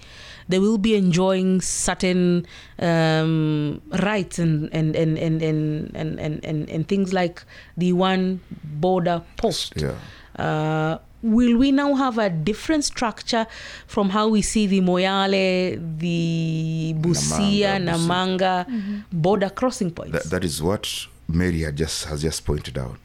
[0.48, 2.44] they will be enjoying certain
[2.80, 7.44] um, rights and and and and and, and, and, and and things like
[7.76, 9.72] the one border post.
[9.76, 9.94] yeah.
[10.36, 13.46] Uh, will we now have a different structure
[13.86, 20.12] from how we see the Moyale, the Busia, Namanga, Namanga, border crossing points?
[20.12, 22.96] that, that is what Mary had just has just pointed out.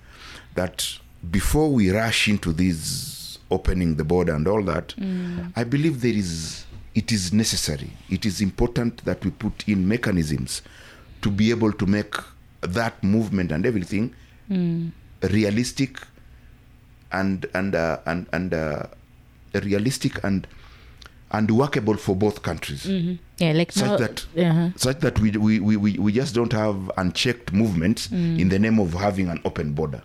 [0.56, 0.98] That
[1.32, 4.94] before we rush into this opening the border and all that,
[5.56, 7.92] I believe there is it is necessary.
[8.10, 10.62] It is important that we put in mechanisms
[11.22, 12.16] to be able to make
[12.62, 14.14] that movement and everything
[15.22, 16.00] realistic
[17.12, 18.84] and and uh, and and uh,
[19.54, 20.48] realistic and
[21.32, 22.86] and workable for both countries
[23.38, 24.70] Yeah, like such now, that uh-huh.
[24.78, 28.80] such that we, we, we, we we just don't have unchecked movements in the name
[28.80, 30.02] of having an open border.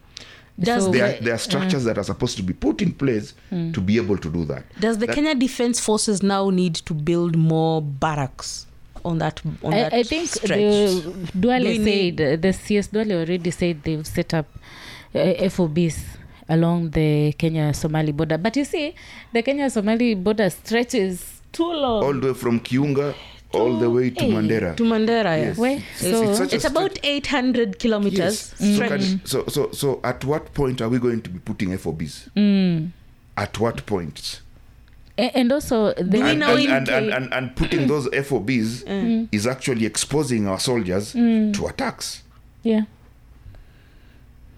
[0.61, 2.93] Does So There the- are, there are structures that are supposed to be put in
[2.93, 4.65] place to be able to do that.
[4.79, 8.67] Does the That- Kenya Defense Forces now need to build more barracks
[9.05, 10.59] on that on that I, I think stretch?
[10.59, 14.47] the Duale Do need- said uh, the CS Duale already said they've set up
[15.15, 15.19] uh,
[15.49, 15.97] FOBs
[16.49, 18.37] along the Kenya Somali border.
[18.37, 18.95] But you see,
[19.33, 22.05] the Kenya Somali border stretches too long.
[22.05, 23.15] all the way from Kiunga
[23.53, 24.77] all the way to Hey, Mandera.
[24.77, 25.47] to Mandera, Yes.
[25.47, 25.59] yes.
[25.59, 25.83] Where?
[25.97, 28.55] So- it's It's about 800 kilometers Yes.
[28.59, 28.91] So, stretch.
[29.01, 32.29] can, so so so at what point are we going to be putting FOBs?
[32.37, 32.91] Mm.
[33.37, 34.41] At what point?
[35.19, 38.85] A- and also, the, we and, and, and, and, and, and putting those FOBs
[39.33, 42.23] is actually exposing our soldiers to attacks.
[42.63, 42.83] yeah.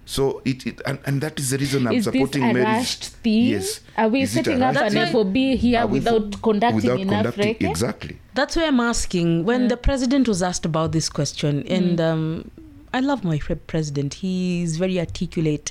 [0.05, 2.65] So it, it and, and that is the reason I'm Is this supporting a Mary's.
[2.67, 3.45] rushed thing?
[3.45, 3.81] Yes.
[3.97, 5.13] Are we Is setting up rushed an thing?
[5.13, 7.71] FOB here Are we- without conducting without enough conducting- record?
[7.71, 8.19] Exactly.
[8.35, 9.45] That's why I'm asking.
[9.45, 12.51] When the president was asked about this question, and um,
[12.93, 14.15] I love my pre- president.
[14.15, 15.71] He's very articulate,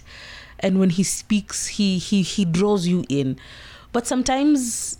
[0.60, 3.38] and when he speaks, he he he draws you in.
[3.92, 4.98] But sometimes,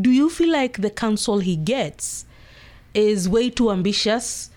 [0.00, 2.24] do you feel like the counsel he gets
[2.94, 4.50] is way too ambitious,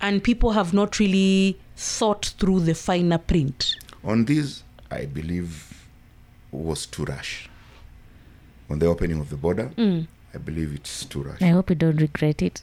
[0.00, 3.76] and people have not really thought through the finer print?
[4.02, 5.86] On this, I believe
[6.52, 7.48] was too rush.
[8.70, 10.06] On the opening of the border, Mm.
[10.34, 11.42] I believe it's too rush.
[11.42, 12.62] I hope you don't regret it.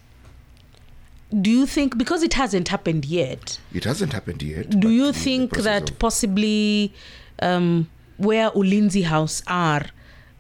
[1.42, 3.60] Do you think because it hasn't happened yet?
[3.74, 4.70] It hasn't happened yet.
[4.80, 6.92] Do you think that of- possibly
[7.42, 9.86] um, where Ulinzi House are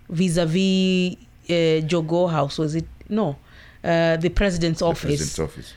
[0.10, 1.15] vis-a-vis
[1.50, 3.38] uh, Jogoo House was it no
[3.84, 5.74] uh, the president's the office president's office?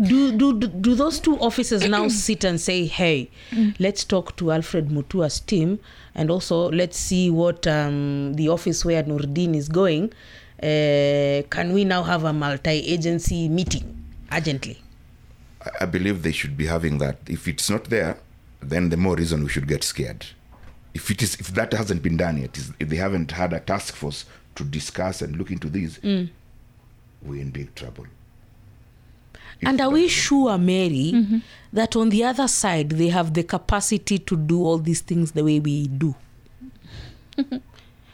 [0.00, 3.30] Do, do do do those two officers now sit and say hey
[3.78, 5.78] let's talk to Alfred Mutua's team
[6.14, 10.12] and also let's see what um, the office where Nurdin is going
[10.62, 14.02] uh, can we now have a multi-agency meeting
[14.32, 14.80] urgently
[15.64, 17.18] I- I believe they should be having that.
[17.28, 18.16] If it's not there,
[18.60, 20.26] then the more reason we should get scared.
[20.92, 23.94] If it is, if that hasn't been done yet, if they haven't had a task
[23.94, 24.24] force
[24.56, 26.30] to discuss and look into this, Mm.
[27.22, 28.06] we're in big trouble.
[29.64, 34.36] And are we sure, Mary, that on the other side they have the capacity to
[34.36, 36.14] do all these things the way we do?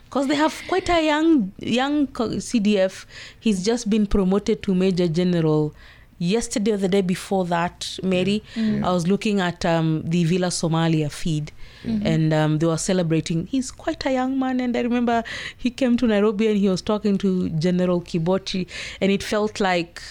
[0.05, 3.05] Because they have quite a young young CDF.
[3.39, 5.73] He's just been promoted to Major General.
[6.17, 11.09] Yesterday or the day before that, Mary, I was looking at um, the Villa Somalia
[11.11, 11.51] feed,
[11.85, 13.45] and um, they were celebrating.
[13.45, 15.23] He's quite a young man, and I remember
[15.55, 18.67] he came to Nairobi and he was talking to General Kibochi,
[18.99, 20.01] and it felt like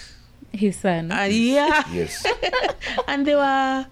[0.52, 1.12] His son.
[1.12, 2.24] uh, yeah, Yes.
[3.08, 3.86] and they were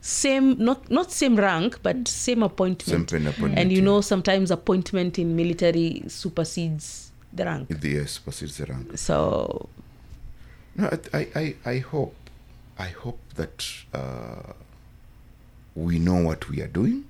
[0.00, 3.08] same, not not same rank, but same appointment.
[3.10, 3.84] Same pen appointment, and you yeah.
[3.84, 7.70] know, sometimes appointment in military supersedes the rank.
[7.70, 8.98] If the yes, proceeds the rank.
[8.98, 9.68] So
[10.74, 12.14] No, I, I, I, I hope,
[12.78, 14.52] I hope that uh,
[15.74, 17.04] we know what we are doing,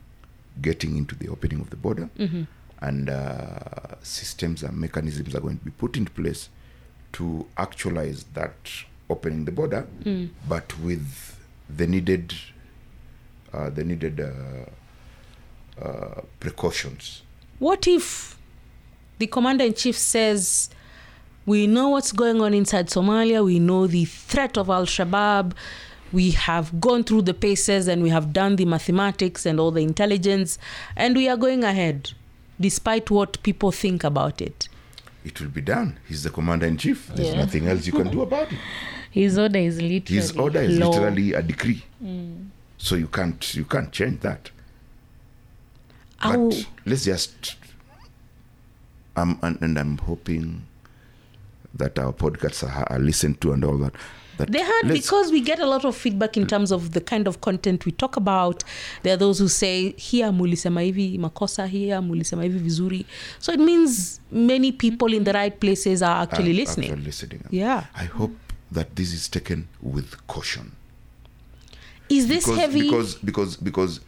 [0.60, 2.10] getting into the opening of the border,
[2.80, 6.48] and uh, systems and mechanisms are going to be put into place
[7.12, 8.70] to actualize that
[9.10, 9.86] opening the border,
[10.48, 11.36] but with
[11.74, 12.34] the needed,
[13.52, 17.22] uh, the needed uh, uh, precautions.
[17.58, 18.36] What if
[19.18, 20.70] the commander in chief says,
[21.46, 25.52] We know what's going on inside Somalia, we know the threat of Al Shabaab,
[26.12, 29.80] we have gone through the paces and we have done the mathematics and all the
[29.82, 30.58] intelligence,
[30.96, 32.12] and we are going ahead,
[32.60, 34.68] despite what people think about it.
[35.24, 35.98] It will be done.
[36.08, 37.08] He's the commander in chief.
[37.14, 37.40] There's Yeah.
[37.44, 38.58] nothing else you can do about it.
[39.10, 40.88] His order is literally His order is law.
[40.90, 41.84] literally a decree.
[42.78, 44.50] So you can't you can't change that.
[46.22, 46.50] But Ow.
[46.86, 47.56] let's just
[49.16, 50.66] um, and, and I'm hoping
[51.74, 53.94] that our podcasts are, are listened to and all that.
[54.42, 56.48] That They had let's- because we get a lot of feedback in mm.
[56.48, 58.64] terms of the kind of content we talk about.
[59.02, 63.06] There are those who say here mulisema hivi makosa here mulisema hivi vizuri.
[63.38, 66.90] So it means many people in the right places are actually are listening.
[66.90, 67.40] actually listening.
[67.50, 67.84] Yeah.
[67.94, 68.34] I hope
[68.72, 70.72] that this is taken with caution.
[72.08, 72.82] Is this because, heavy?
[72.82, 74.00] because because because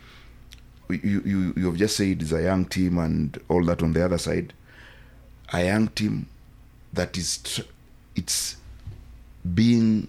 [0.91, 4.05] you, you you have just said it's a young team and all that on the
[4.05, 4.53] other side
[5.53, 6.27] a young team
[6.93, 7.63] that is tr-
[8.17, 8.57] it's
[9.55, 10.09] being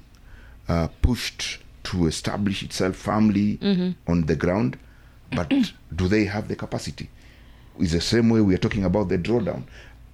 [0.67, 3.59] uh, pushed to establish itself firmly
[4.07, 4.77] on the ground
[5.35, 5.51] but
[5.95, 7.09] do they have the capacity?
[7.79, 9.63] Is the same way we are talking about the drawdown.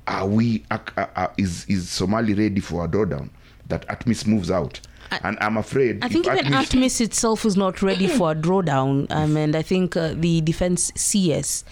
[0.08, 3.30] Are we uh, uh, uh, is is somali ready for a drawdown
[3.68, 4.82] that atmis moves out?
[5.24, 9.12] And i'm afraid I think even ATMIS Atmis itself is not ready for a drawdown.
[9.12, 11.64] Um, and I think uh, the defense CS,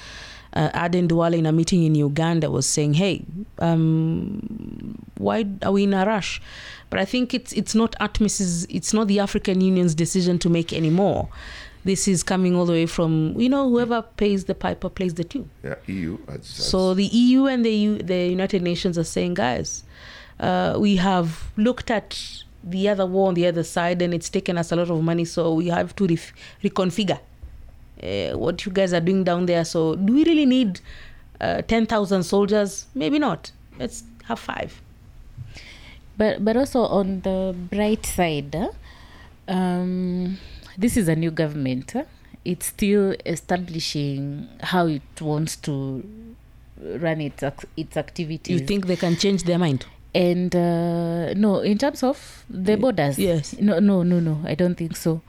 [0.53, 3.23] uh, Aden Duale, in a meeting in Uganda, was saying, hey,
[3.59, 6.41] um, why are we in a rush?
[6.89, 10.73] But I think it's it's not Atmis's, it's not the African Union's decision to make
[10.73, 11.29] anymore.
[11.85, 15.23] This is coming all the way from, you know, whoever pays the piper plays the
[15.23, 15.49] tune.
[15.63, 16.17] yeah, EU.
[16.27, 19.83] As, So the EU and the U, the United Nations are saying, guys,
[20.41, 24.57] uh, we have looked at the other war on the other side, and it's taken
[24.57, 25.23] us a lot of money.
[25.23, 26.33] So we have to ref-
[26.63, 27.19] reconfigure
[28.03, 29.63] uh, what you guys are doing down there.
[29.65, 30.79] So do we really need
[31.41, 32.87] uh, ten thousand soldiers?
[32.95, 33.51] Maybe not.
[33.77, 34.81] Let's have five.
[36.17, 38.69] But but also on the bright side, uh,
[39.47, 40.37] um,
[40.77, 41.95] this is a new government.
[41.95, 42.03] uh,
[42.45, 46.03] It's still establishing how it wants to
[46.81, 47.43] run its
[47.77, 48.59] its activities.
[48.61, 49.85] You think they can change their mind?
[50.15, 53.53] and uh, no, in terms of the borders, yes.
[53.59, 54.39] No, no, no, no.
[54.43, 55.21] I don't think so.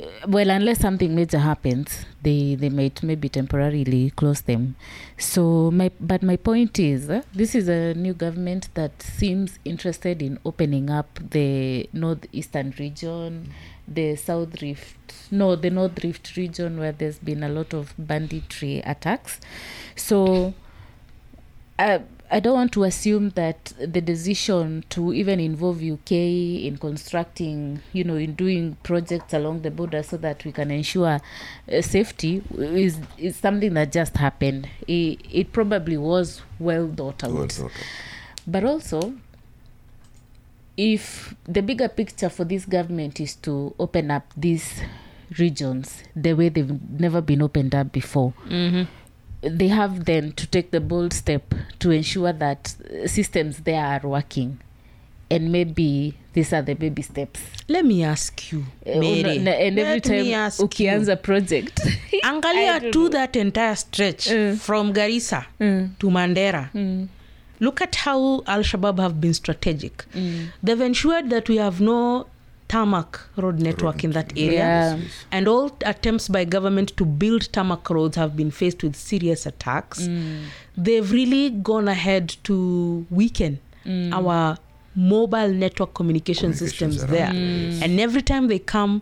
[0.00, 4.76] Uh, Well, unless something major happens, they they might maybe temporarily close them.
[5.16, 10.22] So my but my point is, uh, this is a new government that seems interested
[10.22, 13.52] in opening up the northeastern region,
[13.86, 18.80] the south rift, no, the north rift region where there's been a lot of banditry
[18.84, 19.40] attacks.
[19.96, 20.54] So.
[21.80, 27.80] I, I don't want to assume that the decision to even involve UK in constructing,
[27.92, 31.20] you know, in doing projects along the border so that we can ensure
[31.72, 34.68] uh, safety is is something that just happened.
[34.86, 37.32] It, it probably was well thought out.
[37.32, 37.72] Well thought of.
[38.46, 39.14] But also,
[40.76, 44.80] if the bigger picture for this government is to open up these
[45.38, 48.84] regions the way they've never been opened up before, Mm-hmm.
[49.42, 52.74] They have then to take the bold step to ensure that
[53.06, 54.58] systems there are working.
[55.30, 57.40] And maybe these are the baby steps.
[57.68, 61.80] Let me ask you, Uh, and every Let time ukianza project
[62.24, 64.56] Angalia to that entire stretch Mm.
[64.58, 65.90] from Garissa Mm.
[65.98, 66.70] to Mandera.
[66.74, 67.08] Mm.
[67.60, 70.04] Look at how al-shabab have been strategic.
[70.62, 72.26] They've ensured that we have no
[72.68, 74.58] tarmac road network in that area.
[74.58, 74.98] Yeah.
[75.32, 80.02] And all attempts by government to build tarmac roads have been faced with serious attacks.
[80.02, 80.44] Mm.
[80.76, 84.12] They've really gone ahead to weaken Mm.
[84.12, 84.58] our
[84.94, 87.32] mobile network communication Communications systems there.
[87.32, 87.82] there, yes.
[87.82, 89.00] And every time they come,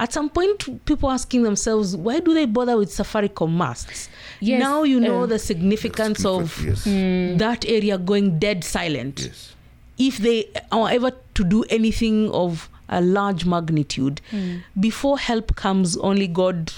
[0.00, 4.08] at some point, people asking themselves, why do they bother with Safaricom masts?
[4.40, 7.38] Yes, Now you know uh, the significance of yes, Mm.
[7.38, 9.20] that area going dead silent.
[9.24, 9.54] yes.
[9.98, 14.62] If they are ever to do anything of a large magnitude, Mm.
[14.78, 16.72] before help comes, only God.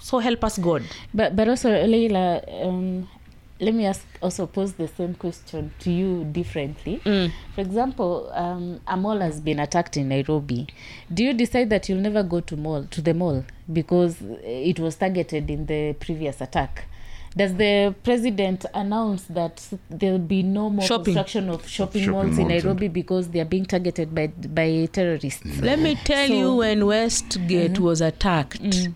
[0.00, 0.82] So help us, God.
[1.12, 3.06] But but also Leila, um,
[3.60, 7.00] let me ask also pose the same question to you differently.
[7.54, 10.66] For example, um, a mall has been attacked in Nairobi.
[11.12, 14.96] Do you decide that you'll never go to mall to the mall because it was
[14.96, 16.86] targeted in the previous attack?
[17.36, 21.14] Does the president announce that there'll be no more Shopping.
[21.14, 24.26] construction of shopping, Shopping malls in malls and- Nairobi because they are being targeted by
[24.26, 25.42] by terrorists?
[25.60, 27.78] Let me tell So- you, when Westgate Mhm.
[27.80, 28.94] was attacked, Mm.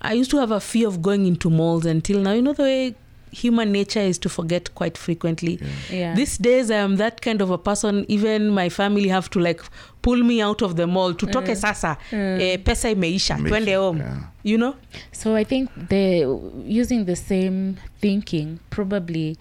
[0.00, 2.32] I used to have a fear of going into malls until now.
[2.32, 2.94] You know the way
[3.32, 5.58] human nature is to forget quite frequently.
[5.90, 6.14] Yeah.
[6.14, 8.04] These days, I am that kind of a person.
[8.08, 9.62] Even my family have to like
[10.02, 11.14] pull me out of the mall.
[11.14, 13.98] Tutoke sasa, eh, pesa imeisha, Imeisha, twende home.
[13.98, 14.18] yeah.
[14.44, 14.74] You know?
[15.12, 16.20] So I think they
[16.64, 19.38] using the same thinking probably.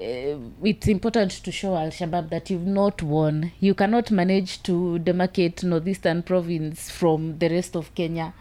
[0.00, 3.52] Uh, it's important to show Al Shabaab that you've not won.
[3.60, 8.34] You cannot manage to demarcate northeastern province from the rest of Kenya.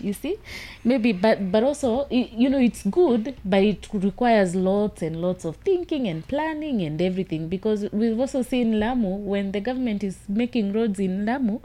[0.00, 0.36] You see,
[0.84, 5.56] maybe, but but also, you know, it's good, but it requires lots and lots of
[5.56, 7.48] thinking and planning and everything.
[7.48, 11.60] Because we've also seen Lamu when the government is making roads in Lamu,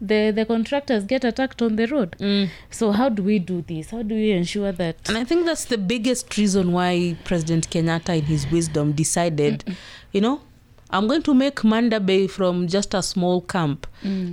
[0.00, 2.16] the the contractors get attacked on the road.
[2.70, 3.90] So how do we do this?
[3.90, 4.96] How do we ensure that?
[5.08, 9.64] And I think that's the biggest reason why President Kenyatta, in his wisdom, decided,
[10.12, 10.40] you know,
[10.90, 13.86] I'm going to make Manda Bay from just a small camp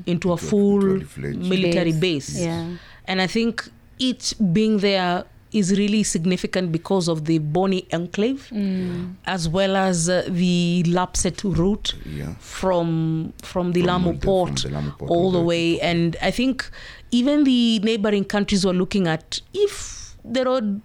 [0.05, 0.79] into a full
[1.17, 2.39] military Base, base.
[2.41, 2.69] yeah.
[3.07, 3.67] And I think
[3.99, 8.51] it being there is really significant because of the Boni enclave,
[9.25, 12.33] as well as uh, the Lapset route Yeah.
[12.39, 15.45] from from the From Lamu the- port, from the Lamu port all all the the
[15.45, 15.79] way.
[15.79, 16.69] And I think
[17.11, 20.81] even the neighboring countries were looking at if the road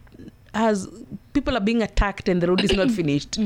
[0.54, 0.88] has
[1.32, 3.38] people are being attacked and the road is not finished,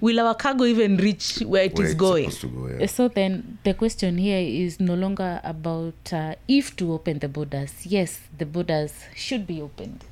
[0.00, 2.30] will our cargo even reach where it is Where is going?
[2.30, 2.86] go, yeah.
[2.86, 7.86] So then the question here is no longer about uh, if to open the borders.
[7.86, 10.04] Yes, the borders should be opened.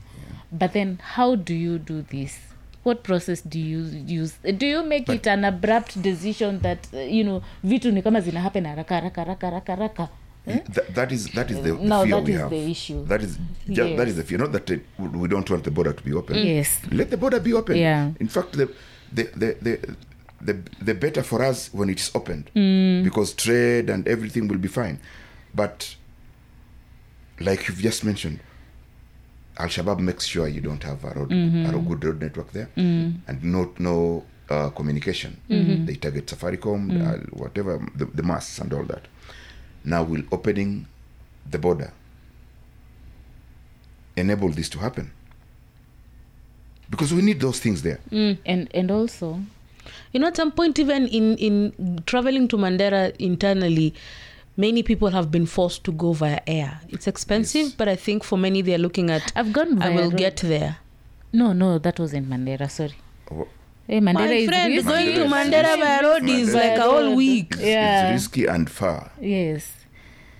[0.50, 2.38] But then how do you do this?
[2.84, 4.38] What process do you use?
[4.56, 8.20] Do you make But- it an abrupt decision that uh, you know vitu ni kama
[8.20, 10.08] zina happen haraka haraka haraka haraka haraka?
[10.46, 10.60] Eh?
[10.74, 12.50] That, that is that is the, the No, fear that we is have.
[12.50, 13.04] the issue.
[13.06, 13.96] That is ju- Yes.
[13.98, 14.38] that is the fear.
[14.38, 14.76] Not that uh,
[15.22, 16.36] we don't want the border to be open.
[16.36, 16.80] Yes.
[16.90, 17.76] Let the border be open.
[17.76, 18.12] Yeah.
[18.20, 18.66] In fact, the
[19.12, 19.96] the the the,
[20.40, 23.04] the, the better for us when it's opened Mm.
[23.04, 25.00] because trade and everything will be fine.
[25.54, 25.96] But
[27.40, 28.40] like you've just mentioned,
[29.58, 31.74] Al Shabaab makes sure you don't have a road Mm-hmm.
[31.74, 33.16] a good road network there Mm.
[33.28, 35.36] and no no uh, communication.
[35.50, 35.84] Mm-hmm.
[35.86, 37.06] They target Safaricom, Mm.
[37.06, 39.06] uh, whatever the, the masts and all that.
[39.88, 40.86] Now will opening
[41.50, 41.92] the border
[44.16, 45.10] enable this to happen?
[46.90, 47.98] Because we need those things there.
[48.10, 49.40] Mm, and and also
[50.12, 53.94] You know, at some point, even in in traveling to Mandera internally,
[54.56, 56.80] many people have been forced to go via air.
[56.88, 57.72] It's expensive, Yes.
[57.72, 59.32] but I think for many they are looking at.
[59.36, 60.16] I've gone I will road.
[60.18, 60.76] get there.
[61.32, 62.70] No, no, that wasn't Mandera.
[62.70, 62.94] Sorry.
[63.30, 63.46] Oh,
[63.86, 64.88] Hey, Mandera My is friend, risky.
[64.90, 67.52] going to Mandera Mandera by road is like a whole week.
[67.52, 68.12] It's, Yeah.
[68.12, 69.72] it's risky and far Yes.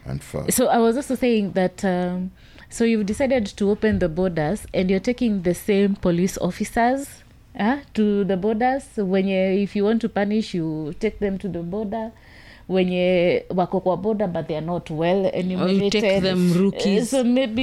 [0.09, 0.51] And far.
[0.51, 2.31] So I was also saying that um,
[2.71, 7.09] so you've decided to open the borders and you're taking the same police officers
[7.59, 8.85] uh, to the borders.
[8.97, 12.13] When you, if you want to punish, you take them to the border.
[12.67, 16.03] When you wako kwa border but they are not well enumerated.
[16.03, 17.09] take them Uh, rookies.
[17.11, 17.63] so maybe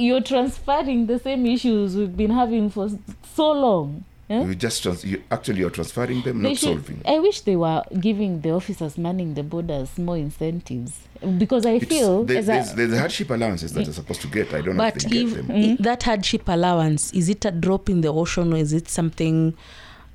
[0.00, 2.88] you're transferring the same issues we've been having for
[3.36, 4.04] so long.
[4.30, 4.44] Eh?
[4.44, 7.02] You just trans- you, actually you're transferring them, They not should- solving.
[7.04, 10.92] I wish they were giving the officers manning the borders more incentives
[11.38, 14.28] because I It's, feel there- as a- there's, there's hardship allowances that they're supposed to
[14.28, 14.54] get.
[14.54, 15.56] I don't know But if they if get them.
[15.56, 19.54] i- that hardship allowance is it a drop in the ocean or is it something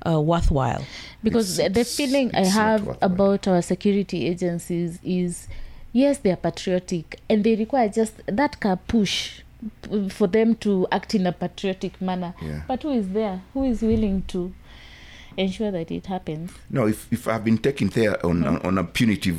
[0.06, 0.82] uh, worthwhile?
[1.22, 5.46] because It's- the- the it's- feeling I it's not have about our security agencies is
[5.92, 9.42] yes, they are patriotic and they require just that car push p-
[10.10, 12.34] for them to act in a patriotic manner.
[12.42, 12.62] Yeah.
[12.68, 13.42] But who is there?
[13.54, 14.52] Who is willing to
[15.36, 16.52] ensure that it happens?
[16.70, 19.38] No, if, if I've been taken there on, on, on a punitive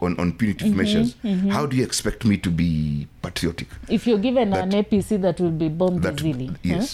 [0.00, 1.16] on, on punitive Mm-hmm, measures,
[1.52, 3.68] how do you expect me to be patriotic?
[3.88, 6.86] If you're given That- an APC that will be bombed That easily, huh?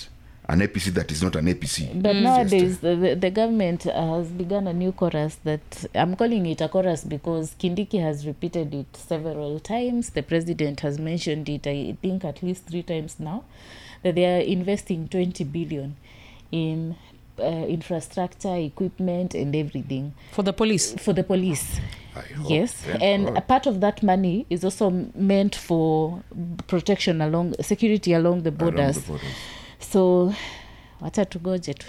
[0.48, 2.02] Yes, an APC that is not an APC.
[2.02, 6.46] But Just, nowadays, the, the, the government has begun a new chorus that I'm calling
[6.46, 10.10] it a chorus because Kindiki has repeated it several times.
[10.10, 13.44] The president has mentioned it, I think, at least three times now,
[14.02, 15.96] that they are investing 20 billion
[16.50, 16.96] in
[17.38, 20.94] uh, infrastructure, equipment, and everything For the police.
[20.94, 21.80] for the police.
[22.48, 23.36] Yes, Thank and God.
[23.38, 26.20] a part of that money is also meant for
[26.66, 29.02] protection along security along the Along the borders.
[29.92, 30.34] So,
[31.00, 31.86] wacha tugoje tu.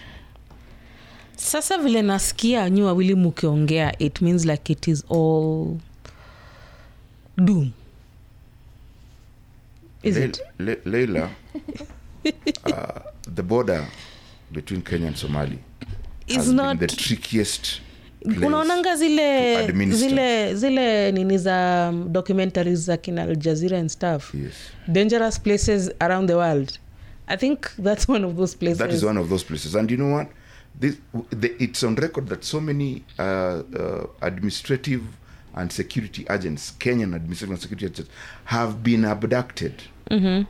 [1.35, 5.77] Sasa vile nasikia nyi wawili mukiongea it means like it is all
[7.37, 7.71] doom.
[10.03, 10.41] Is Le- it?
[10.59, 11.29] Le- Leila,
[12.65, 12.99] uh,
[13.35, 13.87] the border
[14.51, 15.59] between Kenya and Somali
[16.27, 17.81] Is has not been the trickiest
[18.25, 24.53] unaonanga zile zile zile nini za um, documentaries za kina aljazira and stuff Yes,
[24.87, 26.79] dangerous places around the world
[27.29, 29.75] i think that's one of those places that is one of those places.
[29.75, 30.29] And you know what?
[30.79, 30.97] This,
[31.41, 35.03] the, it's on record that so many uh, uh, administrative
[35.55, 38.09] and security agents, Kenyan administrative and security agents,
[38.45, 40.49] have been abducted, Mm-hmm.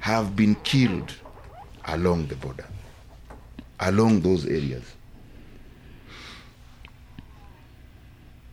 [0.00, 1.14] have been killed
[1.86, 2.66] along the border.
[3.80, 4.84] along those areas.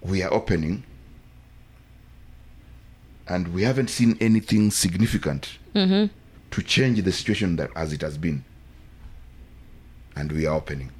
[0.01, 0.83] We are opening,
[3.27, 5.57] and we haven't seen anything significant
[6.51, 8.43] to change the situation that as it has been.
[10.15, 10.91] And we are opening.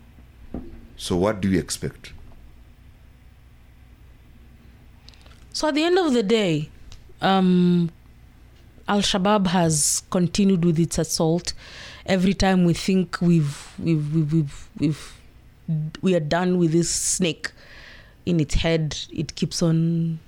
[0.95, 2.14] So, what do you expect?
[5.60, 6.70] So at the end of the day,
[7.22, 7.89] um,
[8.88, 11.54] Al Shabaab has continued with its assault.
[12.06, 15.14] Every time we think we've we've we've we've, we've
[16.02, 17.52] we are done with this snake
[18.26, 20.20] in its head, it keeps on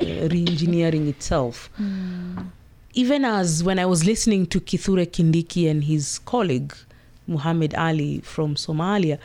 [0.00, 1.70] uh, re-engineering itself.
[2.92, 6.74] Even as when I was listening to Kithure Kindiki and his colleague
[7.26, 9.18] Muhammad Ali from Somalia,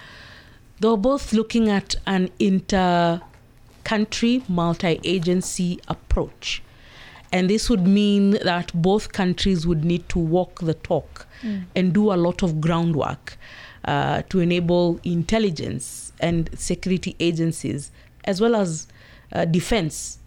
[0.79, 3.21] they were both looking at an inter
[3.83, 6.61] country multi agency approach.
[7.31, 11.27] And this would mean that both countries would need to walk the talk
[11.75, 13.37] and do a lot of groundwork
[13.83, 17.91] uh, to enable intelligence and security agencies,
[18.25, 18.87] as well as
[19.33, 20.19] uh, defense,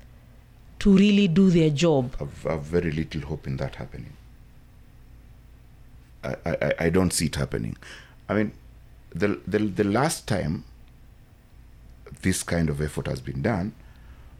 [0.80, 2.14] to really do their job.
[2.20, 4.12] I've, I've very little hope in that happening.
[6.22, 7.76] I, I, I don't see it happening.
[8.28, 8.52] I mean,
[9.10, 10.64] the, the, the last time
[12.22, 13.74] this kind of effort has been done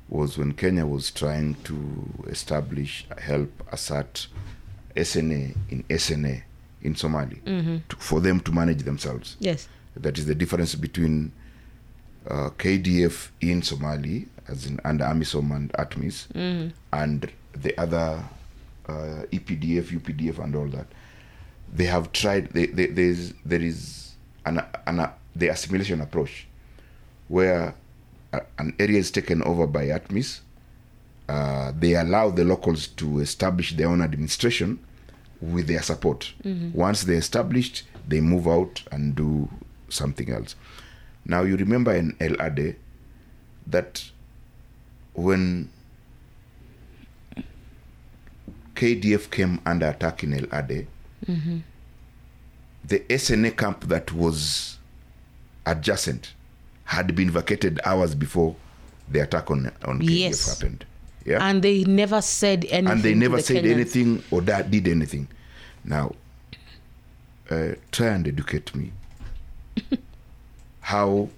[0.09, 4.27] was when Kenya was trying to establish, help assert
[4.97, 6.43] SNA in SNA
[6.83, 7.41] in Somali
[7.89, 9.37] to, for them to manage themselves.
[9.39, 9.69] Yes.
[9.97, 11.33] That is the difference between
[12.27, 18.23] uh, KDF in Somali, as in under AMISOM and ATMIS, and the other
[18.89, 20.87] uh, EPDF, UPDF, and all that.
[21.75, 22.49] They have tried.
[22.53, 24.15] They, they, there's there is
[24.47, 26.47] an, an the assimilation approach,
[27.29, 27.75] where
[28.33, 30.41] a, an area is taken over by ATMIS.
[31.29, 34.79] Uh, they allow the locals to establish their own administration
[35.43, 36.33] with their support.
[36.73, 39.49] Once they're established, they move out and do
[39.91, 40.57] something else.
[41.27, 42.77] Now, you remember in El Adde
[43.67, 44.11] that
[45.19, 45.69] when
[48.75, 50.87] KDF came under attack in El Adde,
[52.85, 54.79] the SNA camp that was
[55.67, 56.33] adjacent
[56.85, 58.55] had been vacated hours before
[59.11, 60.59] the attack on, on KDF Yes.
[60.61, 60.85] happened.
[61.25, 62.87] Yeah And they never said anything.
[62.91, 63.71] and they never the said Kenyans.
[63.75, 65.29] anything or that did anything.
[65.85, 66.15] Now,
[67.51, 68.93] uh, try and educate me
[70.81, 71.29] how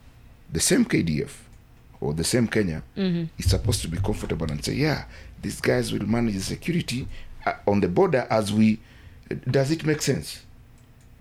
[0.53, 1.31] the same KDF
[2.01, 5.05] or the same Kenya is supposed to be comfortable and say, yeah,
[5.43, 7.07] these guys will manage the security
[7.47, 8.79] uh, on the border as we.
[9.51, 10.43] Does it make sense?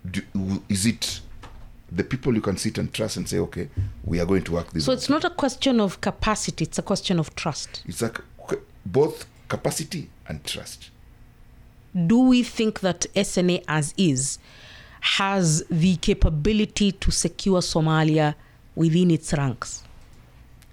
[0.09, 0.21] Do,
[0.69, 1.19] is it
[1.91, 3.69] the people you can sit and trust and say, okay,
[4.03, 4.85] we are going to work this?
[4.85, 7.83] So it's not a question of capacity, it's a question of trust.
[7.85, 8.19] It's like
[8.85, 10.89] both capacity and trust.
[12.07, 14.37] do we think that SNA as is
[15.01, 18.35] has the capability to secure Somalia
[18.75, 19.83] within its ranks?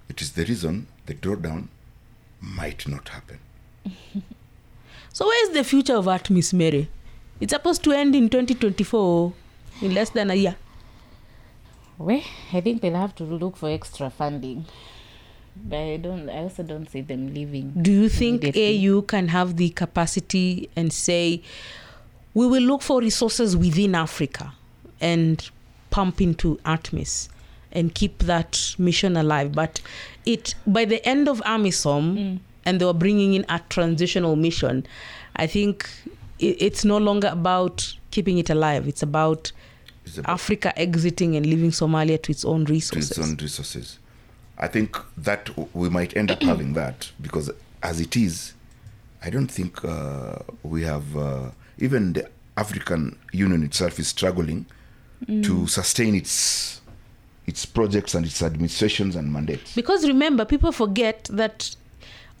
[0.09, 1.67] It is the reason the drawdown
[2.41, 3.39] might not happen.
[5.17, 6.89] So where is the future of ATMIS, Mary?
[7.39, 9.33] It's supposed to end in 2024,
[9.81, 10.55] in less than a year.
[11.97, 12.21] Well,
[12.53, 14.65] I think they'll have to look for extra funding.
[15.55, 16.29] But I don't.
[16.29, 17.73] I also don't see them leaving.
[17.81, 18.87] Do you think Immediately.
[18.89, 21.41] AU can have the capacity and say,
[22.35, 24.53] we will look for resources within Africa
[25.01, 25.49] and
[25.89, 27.29] pump into ATMIS
[27.77, 29.51] and keep that mission alive?
[29.53, 29.79] But
[30.25, 34.85] it by the end of AMISOM, and they were bringing in a transitional mission,
[35.35, 35.87] I think
[36.41, 38.87] i- it's no longer about keeping it alive.
[38.87, 39.51] It's about
[40.05, 42.89] It's about Africa exiting and leaving Somalia to its own resources.
[42.91, 43.17] to resources.
[43.17, 43.99] its own resources.
[44.57, 47.51] I think that we might end up having that because,
[47.83, 48.53] as it is,
[49.23, 54.65] I don't think uh, we have uh, even the African Union itself is struggling
[55.43, 56.81] to sustain its
[57.47, 59.73] its projects and its administrations and mandates.
[59.73, 61.75] Because remember, people forget that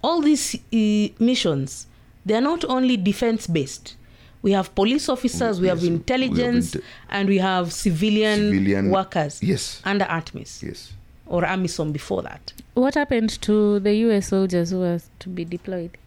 [0.03, 1.87] all these uh, missions,
[2.25, 3.95] they are not only defense based.
[4.43, 6.75] We have police officers, we have Yes, we have intelligence,
[7.09, 10.93] and we have civilian, Civilian- workers Yes, under ATMIS yes.
[11.25, 12.53] or AMISOM before that.
[12.75, 15.97] What happened to the US soldiers who were to be deployed?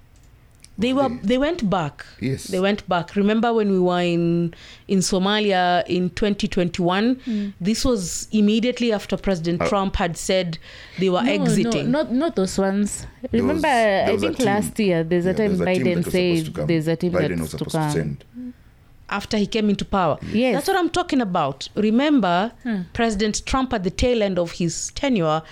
[0.80, 2.04] They were they went back.
[2.20, 2.44] Yes.
[2.44, 3.14] They went back.
[3.16, 4.54] Remember when we were in
[4.88, 7.54] in Somalia in 2021?
[7.60, 10.58] This was immediately after President Uh, Trump had said
[10.98, 11.90] they were No, exiting.
[11.90, 13.06] No, not not those ones.
[13.30, 13.68] There Remember,
[14.12, 16.52] was- I think last year there's yeah, a time there's a Biden was supposed to
[16.60, 17.90] said there's a team Biden that's was to supposed to come.
[17.92, 18.24] send.
[19.10, 20.18] after he came into power.
[20.32, 20.54] Yes.
[20.54, 21.68] That's what I'm talking about.
[21.74, 22.52] Remember,
[22.92, 25.42] President Trump at the tail end of his tenure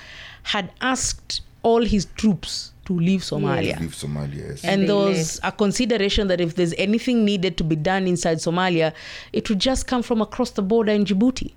[0.44, 3.78] had asked all his troops to leave Somalia.
[3.80, 4.48] Leave Somalia.
[4.50, 4.64] Yes.
[4.64, 8.38] And they there was a consideration that if there's anything needed to be done inside
[8.38, 8.92] Somalia,
[9.32, 11.52] it would just come from across the border in Djibouti.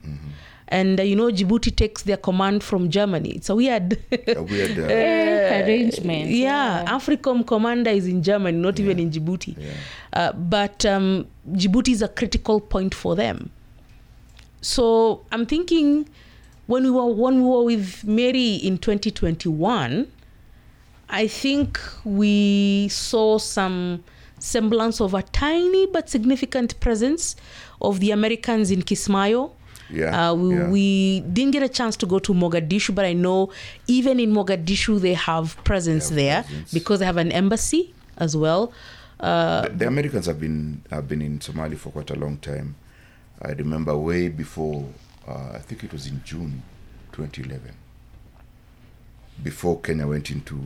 [0.68, 3.30] and uh, you know Djibouti takes their command from Germany.
[3.30, 3.94] It's a weird.
[4.12, 4.78] A weird.
[4.80, 6.30] Uh, Eh, arrangement.
[6.32, 9.56] yeah, AFRICOM commander is in Germany, not even in Djibouti.
[9.58, 9.74] yeah.
[10.14, 13.50] Uh, but um, Djibouti is a critical point for them.
[14.62, 16.08] So I'm thinking
[16.68, 20.08] when we were when we were with Mary in 2021,
[21.12, 24.03] I think we saw some
[24.39, 27.36] semblance of a tiny but significant presence
[27.82, 29.51] of the Americans in Kismayo.
[29.89, 30.70] Yeah, Uh, we, yeah.
[30.70, 33.51] we didn't get a chance to go to Mogadishu, but I know
[33.88, 36.72] even in Mogadishu they have presence They there presence.
[36.74, 38.72] because they have an embassy as well.
[39.20, 42.76] Uh, the, the Americans have been have been in Somalia for quite a long time.
[43.41, 44.88] I remember way before.
[45.28, 46.64] Uh, I think it was in June
[47.12, 47.76] 2011.
[49.44, 50.60] Before Kenya went into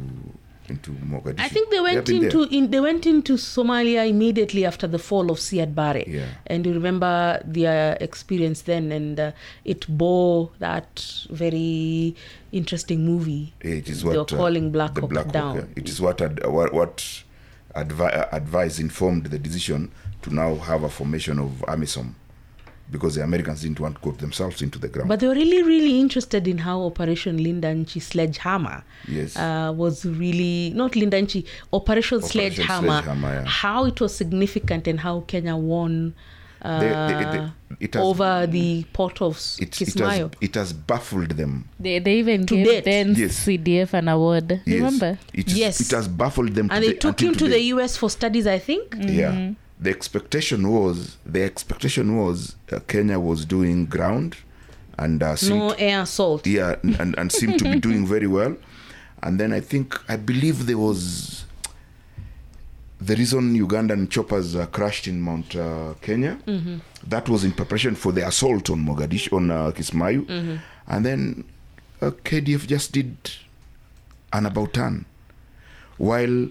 [0.69, 1.39] into Mogadishu.
[1.39, 5.31] I think they went been into in, they went into Somalia immediately after the fall
[5.31, 6.03] of Siad Barre.
[6.07, 6.25] Yeah.
[6.47, 9.31] And you remember their experience then, and uh,
[9.63, 12.15] it bore that very
[12.51, 13.53] interesting movie.
[13.61, 15.55] It is they what were uh, calling Black the Hawk Black Hawk, down.
[15.55, 15.63] yeah.
[15.75, 17.23] It is what ad, what, what
[17.75, 19.91] advi- advice informed the decision
[20.23, 22.13] to now have a formation of AMISOM
[22.91, 25.09] because the Americans didn't want to go themselves into the ground.
[25.09, 29.35] But they were really, really interested in how Operation Linda Nchi Sledgehammer yes.
[29.35, 33.45] uh, was really not Linda Nchi, Operation, Operation Sledgehammer, Sledgehammer, yeah.
[33.45, 36.13] how it was significant and how Kenya won
[36.61, 40.55] uh, They- they- they- it has- over the port of S- it, it, has, it
[40.55, 41.67] has baffled them.
[41.79, 42.85] They, they even To gave date.
[42.85, 43.45] then Yes.
[43.45, 44.61] CDF an award.
[44.65, 44.75] Yes.
[44.75, 45.17] Remember?
[45.33, 45.79] It, is- Yes.
[45.81, 46.69] it has baffled them.
[46.71, 47.61] and to they the- took him to the.
[47.73, 48.95] US for studies, I think.
[48.99, 49.51] Yeah.
[49.79, 54.37] The expectation was the expectation was uh, Kenya was doing ground
[54.97, 56.47] and uh, seemed, No air assault.
[56.47, 58.55] yeah and, and seemed to be doing very well.
[59.21, 61.43] And then I think I believe there was
[63.01, 66.37] the reason Ugandan choppers uh, crashed in Mount uh, Kenya.
[67.05, 71.43] That was in preparation for the assault on Mogadishu on uh, Kismayu, and then
[72.01, 73.17] uh, KDF just did
[74.31, 75.05] an about turn,
[75.97, 76.47] while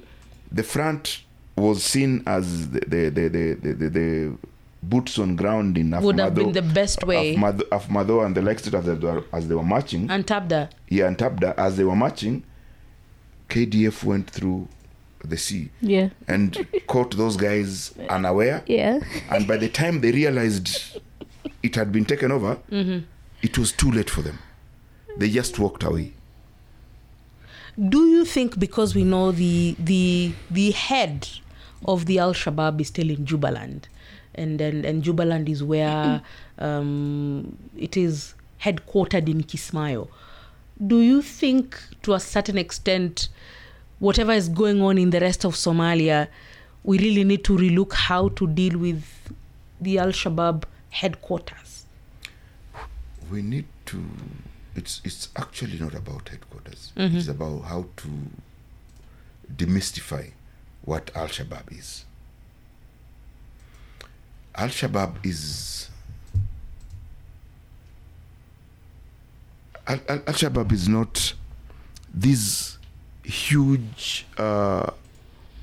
[0.52, 1.22] the front
[1.56, 4.38] was seen as the the the the, the, the, the
[4.82, 7.34] boots on ground in Would have been the best way.
[7.36, 10.10] Afmado, Afmado and the likes it as they were, as they were marching.
[10.10, 10.70] And Tabda.
[10.88, 12.44] yeah, and Tabda as they were marching,
[13.48, 14.68] KDF went through
[15.24, 16.10] the sea Yeah.
[16.28, 18.62] and caught those guys unaware.
[18.66, 19.00] Yeah.
[19.30, 21.00] And by the time they realized
[21.62, 23.04] it had been taken over, mm-hmm.
[23.42, 24.38] it was too late for them.
[25.16, 26.12] They just walked away.
[27.88, 31.28] Do you think because we know the the the head
[31.84, 33.84] of the Al Shabaab is still in Jubaland,
[34.34, 36.22] and and, and Jubaland is where
[36.58, 40.08] um, it is headquartered in Kismayo.
[40.84, 43.28] Do you think, to a certain extent,
[44.00, 46.28] whatever is going on in the rest of Somalia,
[46.82, 49.04] we really need to relook how to deal with
[49.80, 51.84] the Al Shabaab headquarters?
[53.30, 54.04] We need to.
[54.76, 56.92] It's it's actually not about headquarters.
[56.96, 58.08] It's about how to
[59.56, 60.32] demystify
[60.84, 62.04] what Al Shabaab is.
[64.54, 65.88] Al Shabaab is.
[69.86, 71.34] Al Shabaab is not
[72.12, 72.78] this
[73.22, 74.90] huge uh,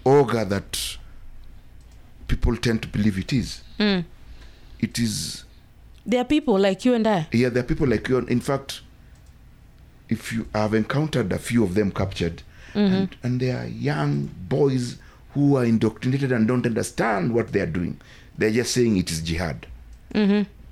[0.05, 0.97] ogre that
[2.28, 3.61] people tend to believe it is.
[3.80, 5.43] It is
[6.05, 7.28] There are people like you and I.
[7.32, 8.17] yeah, there are people like you.
[8.19, 8.82] In fact,
[10.09, 12.43] if you have encountered a few of them captured,
[12.74, 14.97] and, and they are young boys
[15.34, 17.99] who are indoctrinated and don't understand what they are doing.
[18.38, 19.67] They're just saying it is jihad.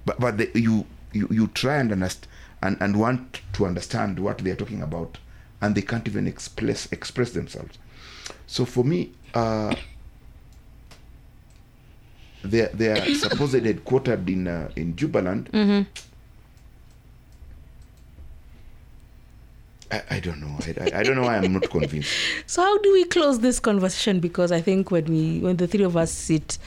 [0.05, 2.27] But but they, you, you you try and understand
[2.61, 5.17] and, and want to understand what they are talking about,
[5.61, 7.77] and they can't even express express themselves.
[8.47, 9.75] So for me, uh,
[12.43, 15.47] they are- they are supposedly headquartered in uh, in Jubaland.
[19.91, 20.57] I, I don't know.
[20.61, 22.13] I, I, don't know why I'm not convinced.
[22.45, 24.19] So how do we close this conversation?
[24.19, 26.57] Because I think when we when the three of us sit,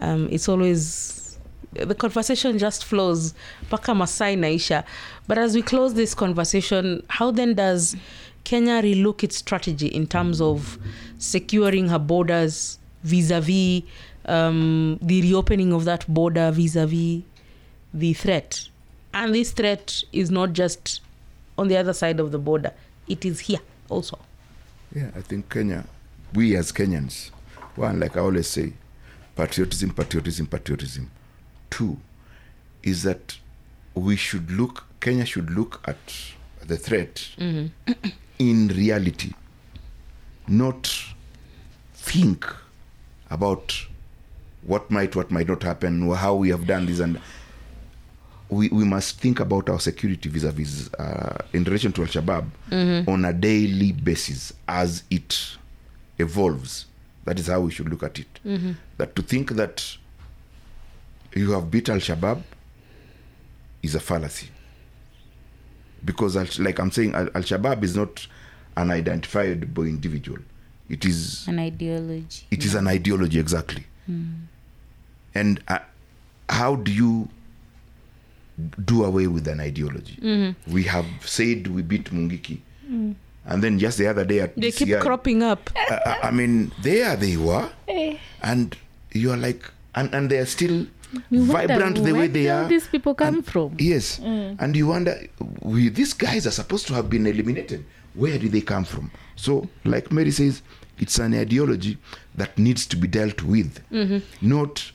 [0.00, 1.38] um, it's always
[1.72, 3.34] the conversation just flows.
[3.70, 4.84] Paka Masai Naisha.
[5.26, 7.96] But as we close this conversation, how then does
[8.44, 10.78] Kenya relook its strategy in terms of
[11.18, 13.82] securing her borders vis-a-vis
[14.26, 17.22] um, the reopening of that border vis-a-vis
[17.92, 18.68] the threat?
[19.12, 21.00] And this threat is not just
[21.56, 22.72] on the other side of the border;
[23.08, 24.18] it is here also.
[24.94, 25.84] Yeah, I think Kenya,
[26.34, 27.30] we as Kenyans,
[27.76, 28.72] one, like I always say,
[29.36, 31.10] patriotism, patriotism, patriotism.
[31.70, 31.98] Two,
[32.82, 33.38] is that
[33.94, 35.98] we should look, Kenya should look at
[36.64, 37.92] the threat mm-hmm.
[38.38, 39.32] in reality,
[40.46, 40.92] not
[41.94, 42.46] think
[43.30, 43.86] about
[44.62, 47.00] what might, what might not happen, or how we have done this.
[47.00, 47.20] And
[48.50, 52.46] we, we must think about our security vis-a-vis uh, in relation to al-shabaab
[53.08, 55.56] on a daily basis as it
[56.18, 56.86] evolves.
[57.24, 58.40] That is how we should look at it.
[58.98, 59.96] That to think that
[61.34, 62.42] you have beat al-shabaab
[63.82, 64.48] is a fallacy.
[66.04, 68.26] Because like i'm saying Al- al-shabaab is not
[68.76, 70.38] an identifiable individual.
[70.90, 72.46] It is An ideology.
[72.50, 73.84] it is an ideology exactly.
[75.36, 75.78] And uh,
[76.50, 77.28] how do you
[78.84, 80.16] do away with an ideology.
[80.22, 80.72] Mm-hmm.
[80.72, 82.60] We have said we beat mungiki.
[82.90, 83.14] Mm.
[83.46, 85.70] And then just the other day at They keep cropping up.
[85.76, 87.68] I, I- I mean there they were.
[87.88, 88.16] Eh.
[88.42, 88.76] And
[89.12, 90.86] you are like and, and they are still
[91.30, 92.68] You wonder vibrant the way they did all are.
[92.68, 93.74] these people come And- from?
[93.78, 94.18] yes.
[94.20, 94.56] Mm.
[94.60, 95.18] And you wonder
[95.60, 97.84] we these guys are supposed to have been eliminated.
[98.14, 99.10] Where did they come from?
[99.36, 100.62] So like mary says
[100.98, 101.98] it's an ideology
[102.36, 103.80] that needs to be dealt with.
[103.90, 104.48] Mm-hmm.
[104.48, 104.92] Not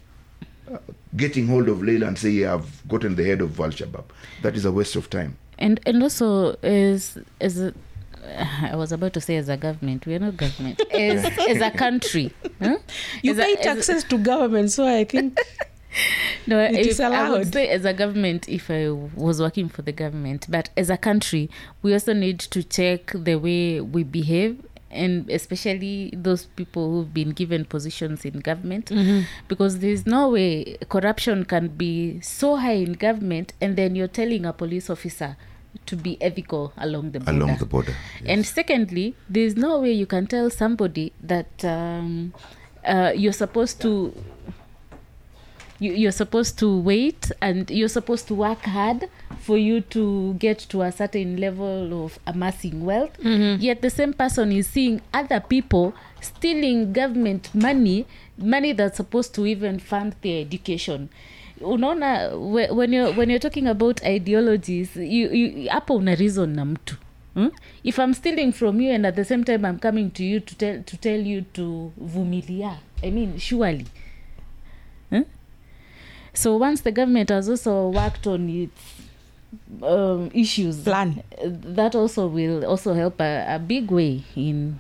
[0.72, 0.78] uh,
[1.16, 4.04] getting hold of Leila and say yeah, i've gotten the head of al-shabaab
[4.42, 7.74] that is a waste of time and and also as as a,
[8.72, 10.82] I was about to say as a government, we are not government.
[10.92, 12.32] As as a country,
[12.62, 12.78] huh?
[13.24, 15.40] You As pay a- taxes to government, so I think
[16.48, 19.82] No, It if, is I would say as a government, if I was working for
[19.82, 21.50] the government, but as a country,
[21.82, 27.32] we also need to check the way we behave, and especially those people who've been
[27.32, 28.92] given positions in government,
[29.48, 34.46] because there's no way corruption can be so high in government, and then you're telling
[34.46, 35.38] a police officer
[35.86, 37.38] to be ethical along the border.
[37.38, 37.94] along the border
[38.26, 42.34] And secondly, there's no way you can tell somebody that um,
[42.84, 44.14] uh, you're supposed to.
[45.80, 49.10] You, you're supposed to wait and you're supposed to work hard
[49.40, 53.12] for you to get to a certain level of amassing wealth.
[53.24, 58.06] Yet the same person is seeing other people stealing government money,
[58.38, 61.10] money that's supposed to even fund their education.
[61.62, 62.30] unaona
[62.74, 64.90] when you're, when you're talking about ideologies
[65.70, 66.96] hapo una reason na mtu
[67.36, 67.50] Hmm?
[67.84, 70.56] if i'm stealing from you and at the same time i'm coming to you to
[70.56, 73.86] tell, to tell you to vumilia i mean surely
[75.10, 75.22] Hmm?
[76.34, 78.82] So once the government has also worked on its
[79.82, 81.24] um, issues Plan.
[81.38, 84.80] uh, that also will also help a, a big way in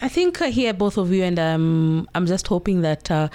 [0.00, 3.28] I think I hear both of you, and um, I'm just hoping that uh,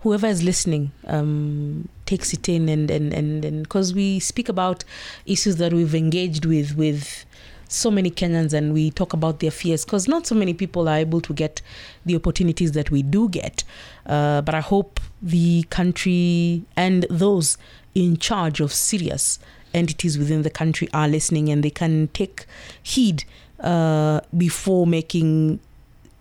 [0.00, 4.82] whoever is listening um, takes it in, and and and because we speak about
[5.26, 7.24] issues that we've engaged with with
[7.68, 10.96] so many Kenyans, and we talk about their fears, because not so many people are
[10.96, 11.62] able to get
[12.04, 13.62] the opportunities that we do get.
[14.06, 17.58] Uh, but I hope the country and those
[17.94, 19.38] in charge of serious
[19.74, 22.46] entities within the country are listening, and they can take
[22.82, 23.24] heed
[23.60, 25.60] uh, before making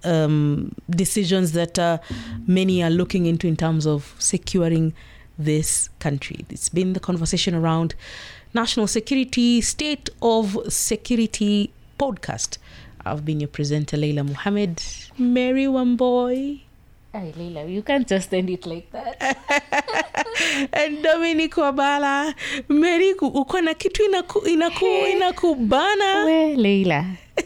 [0.04, 1.98] um, decisions that uh,
[2.46, 4.94] many are looking into in terms of securing
[5.40, 6.46] this country.
[6.50, 7.94] It's been the conversation around
[8.54, 11.70] national security, state of security
[12.00, 12.58] podcast.
[13.06, 14.82] I've been your presenter, Leila Muhammad.
[15.18, 16.62] Mary Wambui.
[17.14, 19.38] Ay, Leila, you can't just end it like that
[20.74, 22.34] and Dominic Wabala.
[22.68, 24.86] Mary, ku- uko na kitu inaku, inaku,
[25.16, 26.26] inakubana.
[26.26, 27.06] we leila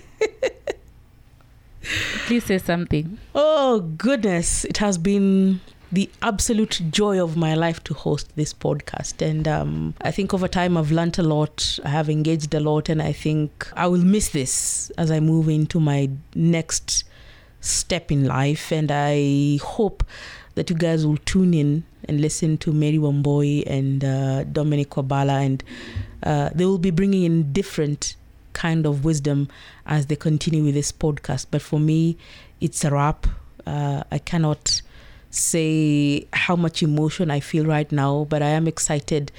[2.28, 4.66] please say something Oh, goodness.
[4.66, 5.60] It has been
[5.92, 9.22] the absolute joy of my life to host this podcast.
[9.22, 11.80] And um, I think over time I've learnt a lot.
[11.84, 12.88] I have engaged a lot.
[12.88, 17.04] And I think I will miss this as I move into my next
[17.60, 18.72] step in life.
[18.72, 20.04] And I hope
[20.56, 25.46] that you guys will tune in and listen to Mary Wambui and uh, Dominic Wabala.
[25.46, 25.64] And
[26.24, 28.16] uh, they will be bringing in different
[28.54, 29.50] kind of wisdom
[29.86, 31.48] as they continue with this podcast.
[31.52, 32.18] But for me,
[32.62, 33.28] it's a wrap.
[33.66, 34.82] Uh, I cannot
[35.32, 39.32] say how much emotion I feel right now, but I am excited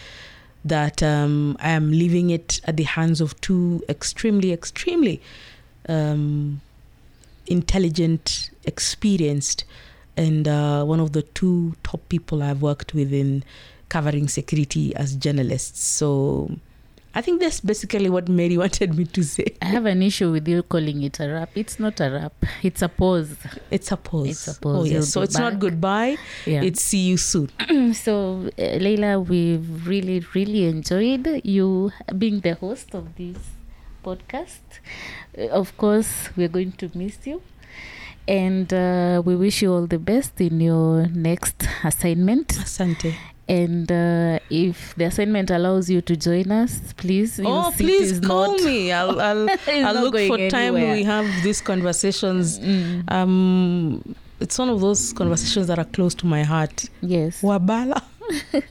[0.64, 5.20] that um, I am leaving it at the hands of two extremely, extremely
[5.88, 6.60] um,
[7.46, 9.64] intelligent, experienced,
[10.16, 13.44] and uh, one of the two top people I've worked with in
[13.88, 15.82] covering security as journalists.
[15.84, 16.58] So
[17.14, 19.44] I think that's basically what Mary wanted me to say.
[19.60, 22.32] i have an issue with you calling it a rap it's not a rap
[22.62, 23.34] it's a pause
[23.70, 24.28] It's a pause.
[24.30, 24.76] It's a pause.
[24.80, 25.08] Oh, You'll yes.
[25.12, 26.16] So it's not goodbye.
[26.46, 27.50] yeah It's see you soon.
[27.94, 28.12] so
[28.58, 33.38] uh, leila we've really really enjoyed you being the host of this
[34.04, 34.66] podcast
[35.38, 37.40] Uh, of course we're going to miss you
[38.28, 43.12] and uh, we wish you all the best in your next assignment Asante.
[43.48, 48.62] And uh, if the assignment allows you to join us please Oh, please call not,
[48.62, 48.92] me.
[48.92, 50.94] I'll I'll, I'll look for time anywhere.
[50.94, 52.58] we have these conversations.
[52.60, 56.88] Mm, Um, it's one of those conversations that are close to my heart.
[57.00, 58.02] yes Wabala.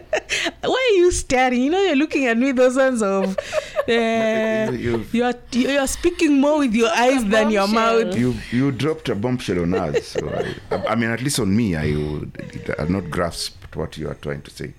[0.62, 1.62] Why are you staring?
[1.62, 3.36] You know, you're looking at me those sense of
[3.88, 8.16] uh, You- you are you're speaking more with your eyes than your mouth.
[8.16, 10.06] you you dropped a bombshell on us.
[10.08, 10.28] So
[10.70, 14.14] I, I mean, at least on me, I would I not grasped what you are
[14.14, 14.72] trying to say.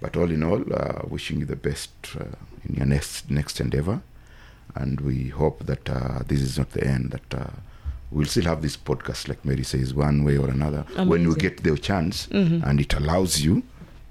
[0.00, 1.90] But all in all, uh, wishing you the best
[2.20, 2.24] uh,
[2.68, 4.00] in your next next endeavor,
[4.74, 7.10] and we hope that uh, this is not the end.
[7.12, 7.50] That uh,
[8.10, 10.82] we'll still have this podcast, like Mary says, one way or another.
[10.96, 11.38] When you Amazing.
[11.38, 13.62] get the chance and it allows you,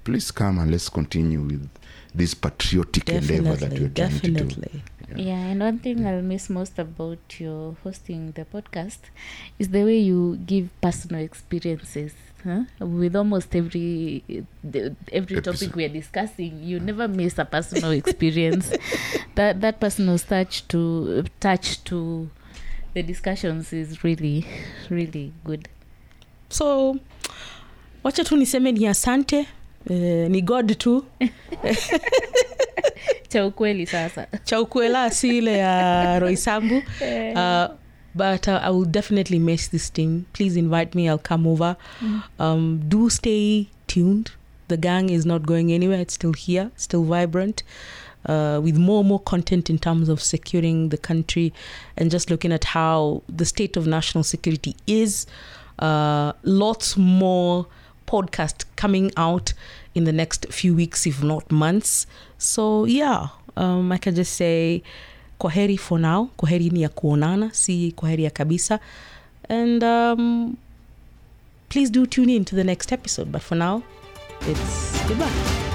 [0.06, 1.68] please come and let's continue with
[2.14, 4.70] this patriotic endeavor that Definitely, you're trying to do.
[5.08, 5.16] Yeah.
[5.28, 8.98] Yeah, and one thing I'll miss most about your hosting the podcast
[9.58, 12.12] is the way you give personal experiences.
[12.44, 12.62] Huh?
[12.80, 14.22] With almost every
[14.62, 15.52] the, every Episode.
[15.52, 18.70] topic we are discussing, you never miss a personal experience.
[19.34, 22.30] that that personal touch to touch to
[22.94, 24.46] the discussions is really
[24.90, 25.68] really good.
[26.48, 26.66] so
[28.04, 29.46] wacha tu niseme ni asante
[29.90, 31.04] eh, ni god tu.
[33.28, 34.26] Cha ukweli sasa.
[34.44, 37.66] cha ukwela si ile ya Roysambu uh,
[38.14, 40.24] but uh, i will definitely miss this team.
[40.32, 41.76] Please invite me i'll come over.
[42.38, 44.30] Um, do stay tuned.
[44.68, 46.00] The gang is not going anywhere.
[46.00, 47.62] It's still here still vibrant.
[48.24, 51.52] Uh, with more and more content in terms of securing the country
[51.96, 55.26] and just looking at how the state of national security is.
[55.78, 57.66] Uh, lots more
[58.06, 59.52] podcast coming out
[59.94, 62.06] in the next few weeks if not months.
[62.38, 64.82] So yeah um, i can just say
[65.38, 66.30] kwaheri for now.
[66.36, 68.80] Kwaheri ni ya kuonana si kwaheri ya kabisa.
[69.48, 70.56] And um,
[71.68, 73.30] please do tune in to the next episode.
[73.32, 73.82] But for now
[74.46, 75.65] it's goodbye